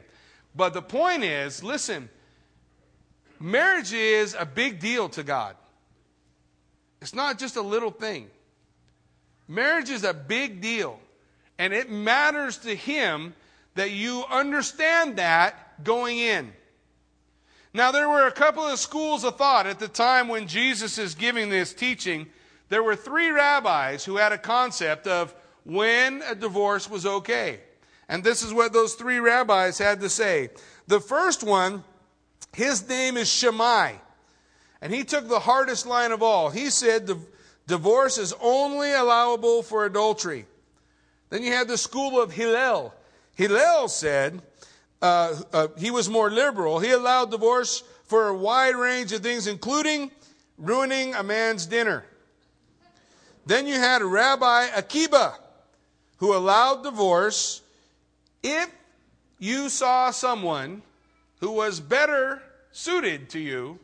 [0.56, 2.10] But the point is listen,
[3.40, 5.56] marriage is a big deal to God.
[7.02, 8.30] It's not just a little thing.
[9.48, 11.00] Marriage is a big deal.
[11.58, 13.34] And it matters to Him
[13.76, 16.54] that you understand that going in.
[17.74, 21.16] Now, there were a couple of schools of thought at the time when Jesus is
[21.16, 22.28] giving this teaching.
[22.70, 27.62] There were three rabbis who had a concept of when a divorce was okay.
[28.08, 30.50] And this is what those three rabbis had to say.
[30.88, 31.84] The first one,
[32.54, 33.94] his name is Shammai.
[34.82, 36.50] And he took the hardest line of all.
[36.50, 37.18] He said the
[37.66, 40.46] divorce is only allowable for adultery.
[41.30, 42.94] Then you had the school of Hillel.
[43.36, 44.42] Hillel said,
[45.04, 46.80] uh, uh, he was more liberal.
[46.80, 50.12] He allowed divorce for a wide range of things, including
[50.58, 52.06] ruining a man's dinner.
[53.46, 55.36] Then you had Rabbi Akiba,
[56.18, 57.62] who allowed divorce
[58.42, 58.70] if
[59.40, 60.82] you saw someone
[61.42, 62.42] who was better
[62.72, 63.80] suited to you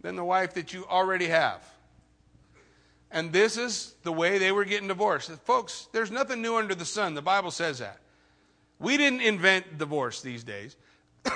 [0.00, 1.62] than the wife that you already have.
[3.10, 5.30] And this is the way they were getting divorced.
[5.44, 7.12] Folks, there's nothing new under the sun.
[7.12, 7.98] The Bible says that.
[8.84, 10.76] We didn't invent divorce these days.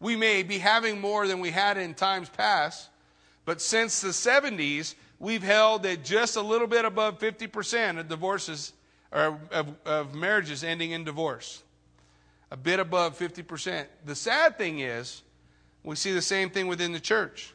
[0.00, 2.88] we may be having more than we had in times past,
[3.44, 8.72] but since the 70s, we've held at just a little bit above 50% of divorces
[9.12, 11.62] or of, of marriages ending in divorce.
[12.50, 13.86] A bit above 50%.
[14.04, 15.22] The sad thing is,
[15.84, 17.54] we see the same thing within the church.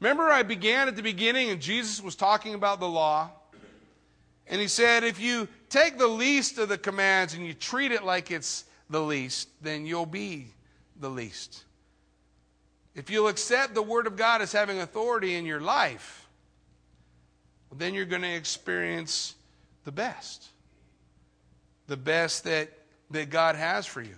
[0.00, 3.30] Remember, I began at the beginning and Jesus was talking about the law.
[4.48, 8.04] And he said, if you take the least of the commands and you treat it
[8.04, 10.48] like it's the least, then you'll be
[10.98, 11.64] the least.
[12.94, 16.26] If you'll accept the Word of God as having authority in your life,
[17.76, 19.34] then you're going to experience
[19.84, 20.48] the best
[21.88, 22.70] the best that,
[23.10, 24.14] that God has for you.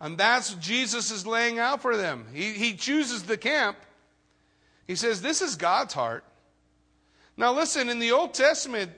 [0.00, 2.26] And that's what Jesus is laying out for them.
[2.32, 3.76] He, he chooses the camp.
[4.86, 6.24] He says, This is God's heart.
[7.36, 8.90] Now, listen, in the Old Testament,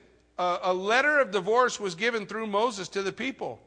[0.62, 3.60] a letter of divorce was given through Moses to the people.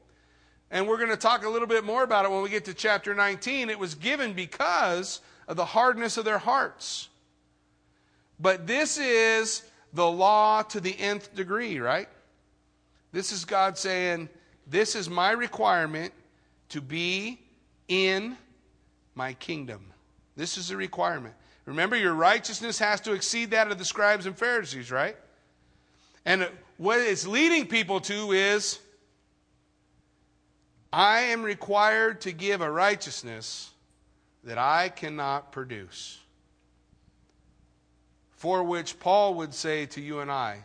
[0.71, 2.73] And we're going to talk a little bit more about it when we get to
[2.73, 3.69] chapter 19.
[3.69, 7.09] It was given because of the hardness of their hearts.
[8.39, 9.63] But this is
[9.93, 12.09] the law to the nth degree, right?
[13.11, 14.27] This is God saying,
[14.67, 16.13] This is my requirement
[16.69, 17.39] to be
[17.87, 18.35] in
[19.13, 19.93] my kingdom.
[20.35, 21.35] This is a requirement.
[21.65, 25.15] Remember, your righteousness has to exceed that of the scribes and Pharisees, right?
[26.25, 26.47] And
[26.77, 28.79] what it's leading people to is
[30.91, 33.69] I am required to give a righteousness
[34.43, 36.19] that I cannot produce.
[38.31, 40.59] For which Paul would say to you and I,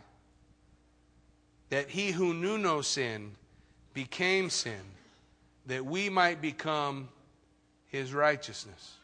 [1.70, 3.32] that he who knew no sin
[3.94, 4.80] became sin,
[5.66, 7.08] that we might become
[7.86, 8.94] his righteousness.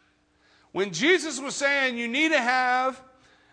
[0.72, 3.00] When Jesus was saying you need to have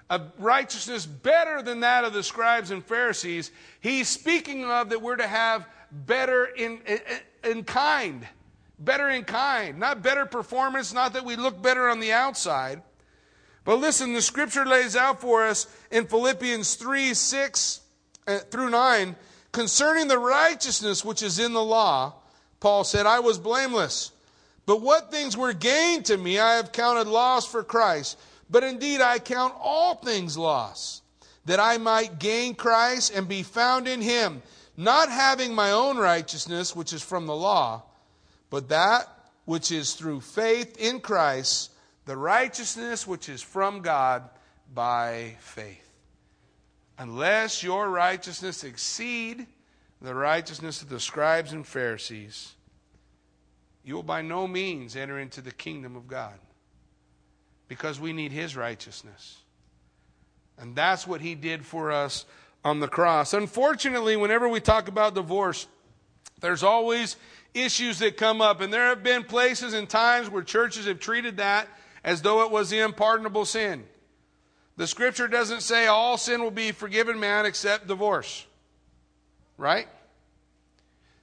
[0.09, 5.15] a righteousness better than that of the scribes and Pharisees, he's speaking of that we're
[5.15, 6.99] to have better in, in,
[7.43, 8.27] in kind.
[8.79, 9.79] Better in kind.
[9.79, 12.81] Not better performance, not that we look better on the outside.
[13.65, 17.81] But listen, the scripture lays out for us in Philippians 3 6
[18.27, 19.15] uh, through 9,
[19.51, 22.13] concerning the righteousness which is in the law,
[22.59, 24.11] Paul said, I was blameless.
[24.65, 28.17] But what things were gained to me, I have counted loss for Christ.
[28.53, 31.01] But indeed, I count all things loss,
[31.45, 34.43] that I might gain Christ and be found in him,
[34.77, 37.81] not having my own righteousness, which is from the law,
[38.51, 39.07] but that
[39.45, 41.71] which is through faith in Christ,
[42.05, 44.29] the righteousness which is from God
[44.71, 45.89] by faith.
[46.99, 49.47] Unless your righteousness exceed
[49.99, 52.53] the righteousness of the scribes and Pharisees,
[53.83, 56.37] you will by no means enter into the kingdom of God
[57.73, 59.37] because we need his righteousness.
[60.59, 62.25] And that's what he did for us
[62.63, 63.33] on the cross.
[63.33, 65.65] Unfortunately, whenever we talk about divorce,
[66.39, 67.15] there's always
[67.55, 68.61] issues that come up.
[68.61, 71.67] And there have been places and times where churches have treated that
[72.03, 73.85] as though it was the unpardonable sin.
[74.77, 78.45] The scripture doesn't say all sin will be forgiven man except divorce.
[79.57, 79.87] Right?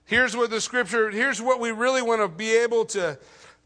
[0.04, 3.16] Here's what the scripture, here's what we really want to be able to,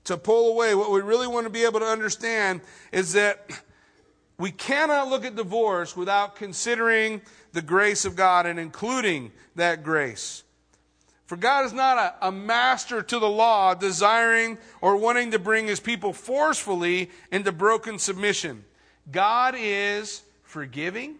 [0.04, 0.74] to pull away.
[0.74, 2.60] What we really want to be able to understand
[2.92, 3.50] is that
[4.38, 10.42] we cannot look at divorce without considering the grace of God and including that grace.
[11.26, 15.66] For God is not a, a, master to the law, desiring or wanting to bring
[15.66, 18.64] his people forcefully into broken submission.
[19.10, 21.16] God is forgiving.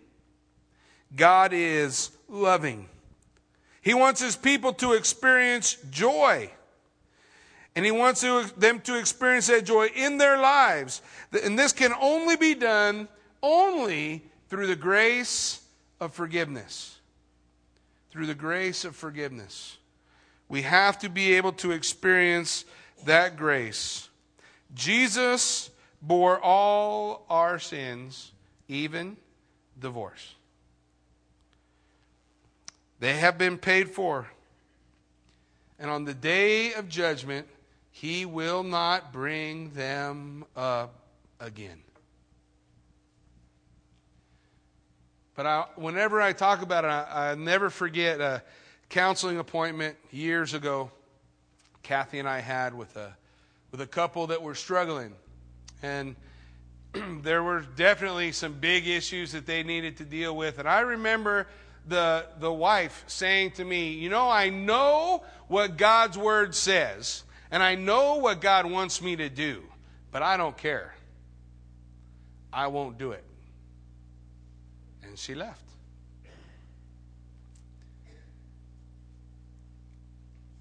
[1.16, 2.89] God is loving.
[3.80, 6.51] He wants his people to experience joy.
[7.77, 11.03] And he wants to, them to experience that joy in their lives.
[11.43, 13.09] And this can only be done
[13.43, 15.61] only through the grace
[16.01, 16.99] of forgiveness.
[18.11, 19.77] Through the grace of forgiveness.
[20.49, 22.64] We have to be able to experience
[23.07, 24.09] that grace.
[24.75, 25.70] Jesus
[26.01, 28.31] bore all our sins,
[28.68, 29.16] even
[29.81, 30.35] divorce.
[33.01, 34.29] They have been paid for.
[35.79, 37.49] And on the day of judgment,
[37.97, 40.97] he will not bring them up
[41.38, 41.78] again.
[45.36, 48.42] But I, whenever I talk about it, I, I never forget a
[48.88, 50.90] counseling appointment years ago
[51.84, 53.16] Kathy and I had with a,
[53.70, 55.14] with a couple that were struggling.
[55.80, 56.16] And
[57.22, 60.59] there were definitely some big issues that they needed to deal with.
[60.59, 61.47] And I remember
[61.86, 67.24] the, the wife saying to me, You know, I know what God's word says,
[67.55, 69.63] and I know what God wants me to do,
[70.11, 70.93] but I don't care.
[72.53, 73.23] I won't do it.
[75.05, 75.63] And she left.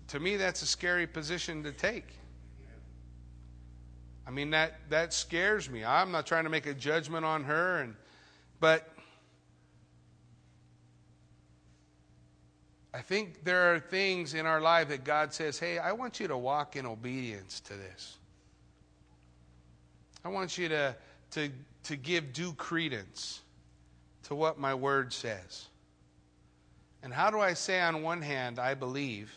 [0.10, 2.06] To me, that's a scary position to take.
[4.28, 5.84] I mean that that scares me.
[5.84, 7.96] I'm not trying to make a judgment on her and
[8.60, 8.88] but
[12.94, 16.28] I think there are things in our life that God says, "Hey, I want you
[16.28, 18.18] to walk in obedience to this.
[20.24, 20.96] I want you to
[21.32, 21.52] to
[21.84, 23.42] to give due credence
[24.24, 25.68] to what my word says."
[27.02, 29.34] And how do I say on one hand, I believe,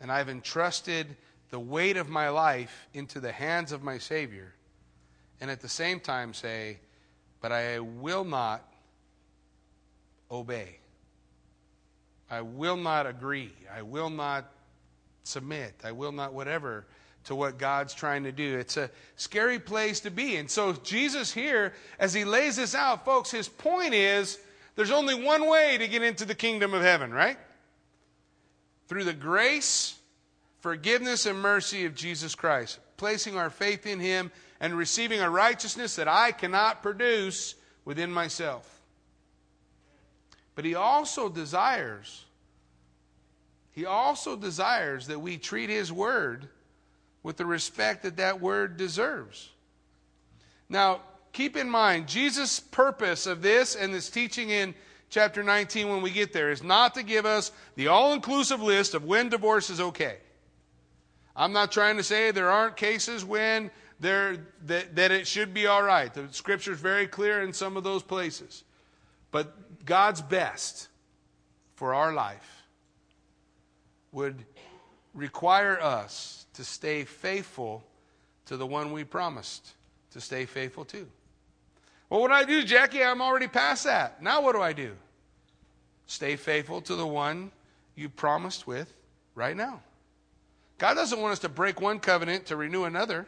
[0.00, 1.16] and I've entrusted
[1.50, 4.54] the weight of my life into the hands of my Savior,
[5.40, 6.80] and at the same time say,
[7.40, 8.70] but I will not
[10.30, 10.80] obey.
[12.30, 13.52] I will not agree.
[13.74, 14.50] I will not
[15.24, 15.74] submit.
[15.84, 16.86] I will not whatever
[17.24, 18.58] to what God's trying to do.
[18.58, 20.36] It's a scary place to be.
[20.36, 24.38] And so, Jesus here, as he lays this out, folks, his point is
[24.76, 27.36] there's only one way to get into the kingdom of heaven, right?
[28.86, 29.98] Through the grace
[30.60, 35.96] forgiveness and mercy of Jesus Christ, placing our faith in Him and receiving a righteousness
[35.96, 37.54] that I cannot produce
[37.84, 38.77] within myself.
[40.58, 42.24] But He also desires,
[43.70, 46.48] He also desires that we treat His Word
[47.22, 49.50] with the respect that that Word deserves.
[50.68, 51.02] Now,
[51.32, 54.74] keep in mind, Jesus' purpose of this and this teaching in
[55.10, 58.94] chapter 19 when we get there is not to give us the all inclusive list
[58.94, 60.16] of when divorce is okay.
[61.36, 65.68] I'm not trying to say there aren't cases when there, that, that it should be
[65.68, 66.12] all right.
[66.12, 68.64] The scripture is very clear in some of those places.
[69.30, 69.54] But
[69.88, 70.88] God's best
[71.76, 72.62] for our life
[74.12, 74.44] would
[75.14, 77.82] require us to stay faithful
[78.44, 79.72] to the one we promised
[80.10, 81.08] to stay faithful to.
[82.10, 83.02] Well, what do I do, Jackie?
[83.02, 84.22] I'm already past that.
[84.22, 84.92] Now what do I do?
[86.06, 87.50] Stay faithful to the one
[87.96, 88.92] you promised with
[89.34, 89.80] right now.
[90.76, 93.26] God doesn't want us to break one covenant to renew another.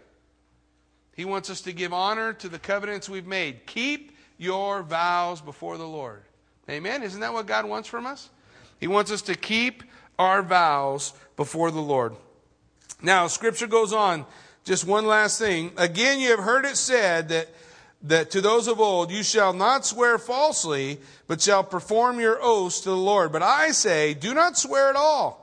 [1.17, 3.65] He wants us to give honor to the covenants we've made.
[3.65, 6.23] Keep your vows before the Lord.
[6.69, 7.03] Amen.
[7.03, 8.29] Isn't that what God wants from us?
[8.79, 9.83] He wants us to keep
[10.19, 12.15] our vows before the Lord.
[13.03, 14.27] Now, scripture goes on.
[14.65, 15.73] Just one last thing.
[15.77, 17.49] Again, you have heard it said that,
[18.03, 22.81] that to those of old, you shall not swear falsely, but shall perform your oaths
[22.81, 23.33] to the Lord.
[23.33, 25.41] But I say, do not swear at all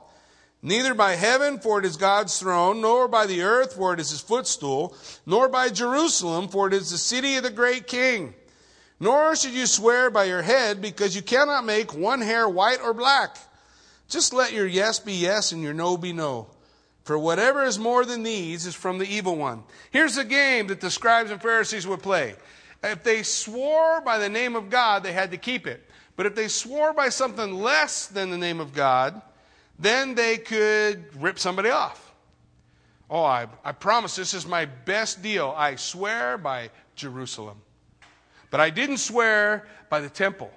[0.62, 4.10] Neither by heaven, for it is God's throne, nor by the earth, for it is
[4.10, 8.34] his footstool, nor by Jerusalem, for it is the city of the great king.
[9.00, 12.92] Nor should you swear by your head, because you cannot make one hair white or
[12.92, 13.36] black.
[14.08, 16.48] Just let your yes be yes and your no be no.
[17.04, 19.62] For whatever is more than these is from the evil one.
[19.90, 22.34] Here's a game that the scribes and Pharisees would play.
[22.82, 25.88] If they swore by the name of God, they had to keep it.
[26.16, 29.22] But if they swore by something less than the name of God,
[29.78, 32.12] then they could rip somebody off.
[33.08, 35.54] Oh, I, I promise this is my best deal.
[35.56, 37.62] I swear by Jerusalem.
[38.50, 40.50] But I didn't swear by the temple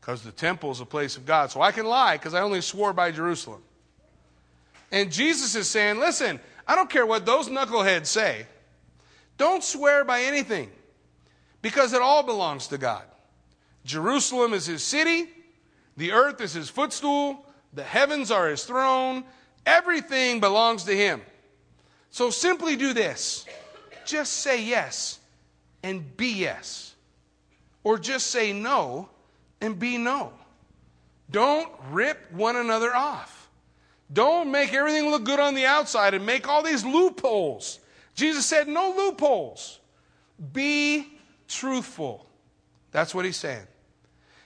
[0.00, 1.50] because the temple is a place of God.
[1.50, 3.62] So I can lie because I only swore by Jerusalem.
[4.92, 8.46] And Jesus is saying, listen, I don't care what those knuckleheads say.
[9.38, 10.70] Don't swear by anything
[11.62, 13.04] because it all belongs to God.
[13.84, 15.28] Jerusalem is his city,
[15.96, 19.24] the earth is his footstool, the heavens are his throne.
[19.66, 21.22] Everything belongs to him.
[22.10, 23.46] So simply do this
[24.04, 25.18] just say yes
[25.82, 26.93] and be yes.
[27.84, 29.08] Or just say no
[29.60, 30.32] and be no.
[31.30, 33.48] Don't rip one another off.
[34.12, 37.78] Don't make everything look good on the outside and make all these loopholes.
[38.14, 39.80] Jesus said, no loopholes.
[40.52, 41.08] Be
[41.48, 42.26] truthful.
[42.90, 43.66] That's what he's saying.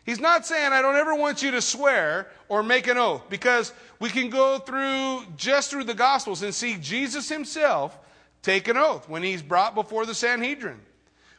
[0.04, 3.74] He's not saying, I don't ever want you to swear or make an oath, because
[4.00, 7.98] we can go through just through the Gospels and see Jesus himself
[8.40, 10.80] take an oath when he's brought before the Sanhedrin.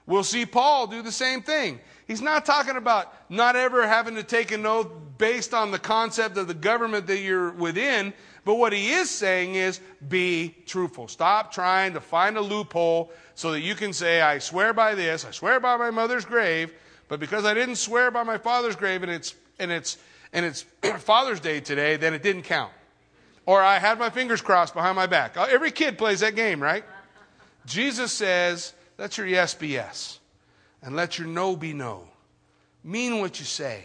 [0.10, 1.80] We'll see Paul do the same thing.
[2.08, 4.88] He's not talking about not ever having to take an oath
[5.20, 8.12] based on the concept of the government that you're within,
[8.44, 11.08] but what he is saying is be truthful.
[11.08, 15.26] Stop trying to find a loophole so that you can say, I swear by this,
[15.26, 16.74] I swear by my mother's grave,
[17.08, 20.00] but because I didn't swear by my father's grave and it's, and it's,
[20.34, 20.64] and it's
[21.04, 22.74] Father's Day today, then it didn't count.
[23.46, 25.38] Or I had my fingers crossed behind my back.
[25.38, 26.84] Uh, every kid plays that game, right?
[27.68, 30.20] Jesus says, let your yes be yes,
[30.84, 32.04] and let your no be no.
[32.84, 33.82] Mean what you say.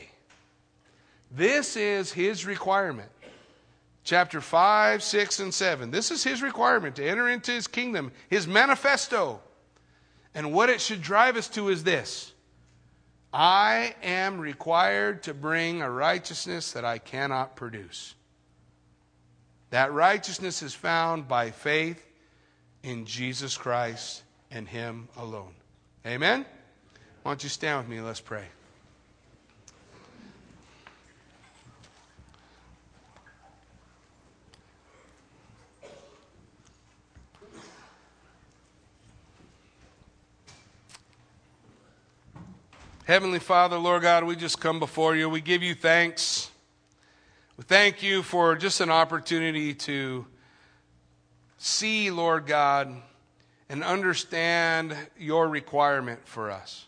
[1.30, 3.10] This is his requirement.
[4.02, 5.92] Chapter 5, 6, and 7.
[5.92, 9.40] This is his requirement to enter into his kingdom, his manifesto.
[10.34, 12.32] And what it should drive us to is this
[13.32, 18.16] I am required to bring a righteousness that I cannot produce.
[19.70, 22.04] That righteousness is found by faith
[22.82, 24.24] in Jesus Christ
[24.54, 25.52] and Him alone.
[26.06, 26.46] Amen?
[27.22, 28.00] Why don't you stand with me?
[28.00, 28.44] Let's pray.
[43.06, 45.28] Heavenly Father, Lord God, we just come before you.
[45.28, 46.50] We give you thanks.
[47.58, 50.24] We thank you for just an opportunity to
[51.58, 52.94] see, Lord God,
[53.68, 56.86] and understand your requirement for us.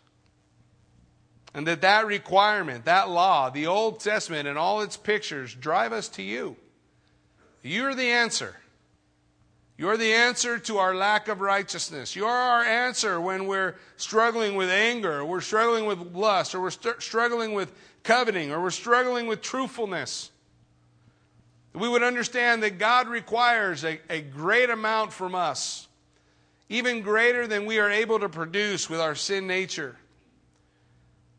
[1.54, 6.08] And that that requirement, that law, the Old Testament and all its pictures drive us
[6.10, 6.56] to you.
[7.62, 8.56] You're the answer.
[9.78, 12.14] You're the answer to our lack of righteousness.
[12.14, 16.70] You're our answer when we're struggling with anger, or we're struggling with lust, or we're
[16.70, 17.72] st- struggling with
[18.02, 20.30] coveting, or we're struggling with truthfulness.
[21.74, 25.88] We would understand that God requires a, a great amount from us
[26.68, 29.96] even greater than we are able to produce with our sin nature.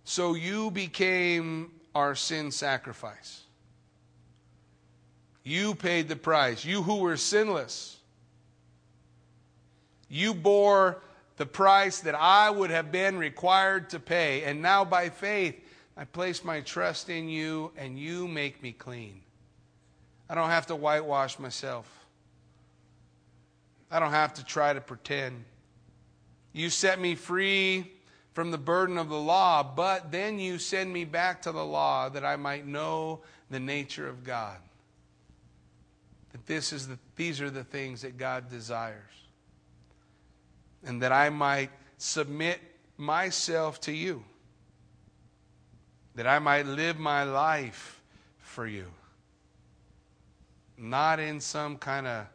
[0.04, 3.42] So you became our sin sacrifice.
[5.44, 6.64] You paid the price.
[6.64, 7.98] You who were sinless.
[10.10, 11.02] You bore
[11.38, 14.44] the price that I would have been required to pay.
[14.44, 15.56] And now by faith,
[15.96, 19.22] I place my trust in you and you make me clean.
[20.30, 21.97] I don't have to whitewash myself.
[23.90, 25.46] I don't have to try to pretend.
[26.54, 27.92] You set me free
[28.34, 32.10] from the burden of the law, but then you send me back to the law
[32.10, 34.58] that I might know the nature of God.
[36.32, 39.02] That this is the, these are the things that God desires.
[40.84, 42.60] And that I might submit
[42.98, 44.24] myself to you.
[46.16, 48.02] That I might live my life
[48.40, 48.86] for you.
[50.78, 52.26] Not in some kind of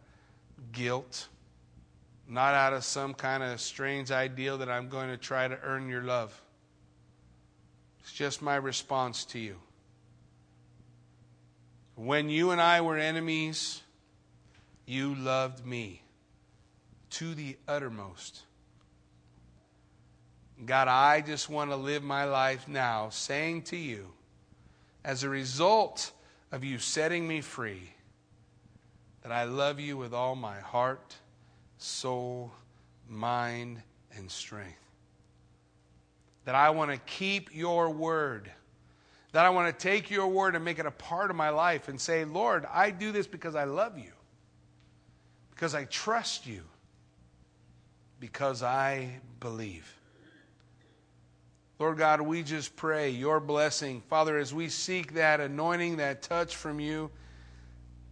[0.72, 1.28] guilt
[2.32, 5.90] not out of some kind of strange ideal that I'm going to try to earn
[5.90, 6.40] your love.
[8.00, 9.56] It's just my response to you.
[11.94, 13.82] When you and I were enemies,
[14.86, 16.00] you loved me
[17.10, 18.40] to the uttermost.
[20.64, 24.06] God, I just want to live my life now saying to you,
[25.04, 26.12] as a result
[26.50, 27.90] of you setting me free,
[29.22, 31.16] that I love you with all my heart
[31.82, 32.52] soul,
[33.08, 33.82] mind,
[34.16, 34.78] and strength.
[36.44, 38.50] That I want to keep your word.
[39.32, 41.88] That I want to take your word and make it a part of my life
[41.88, 44.12] and say, Lord, I do this because I love you,
[45.50, 46.62] because I trust you,
[48.20, 49.96] because I believe.
[51.78, 54.02] Lord God, we just pray your blessing.
[54.08, 57.10] Father, as we seek that anointing, that touch from you,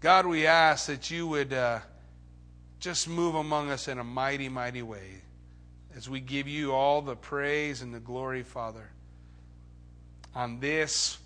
[0.01, 1.53] God, we ask that you would.
[1.53, 1.81] Uh,
[2.81, 5.21] just move among us in a mighty, mighty way
[5.95, 8.89] as we give you all the praise and the glory, Father,
[10.35, 11.19] on this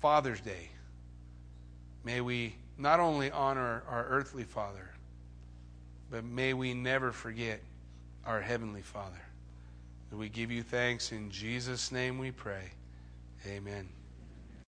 [0.00, 0.68] Father's Day.
[2.04, 4.90] May we not only honor our earthly Father,
[6.10, 7.60] but may we never forget
[8.26, 9.20] our Heavenly Father.
[10.12, 11.12] We give you thanks.
[11.12, 12.64] In Jesus' name we pray.
[13.46, 13.88] Amen.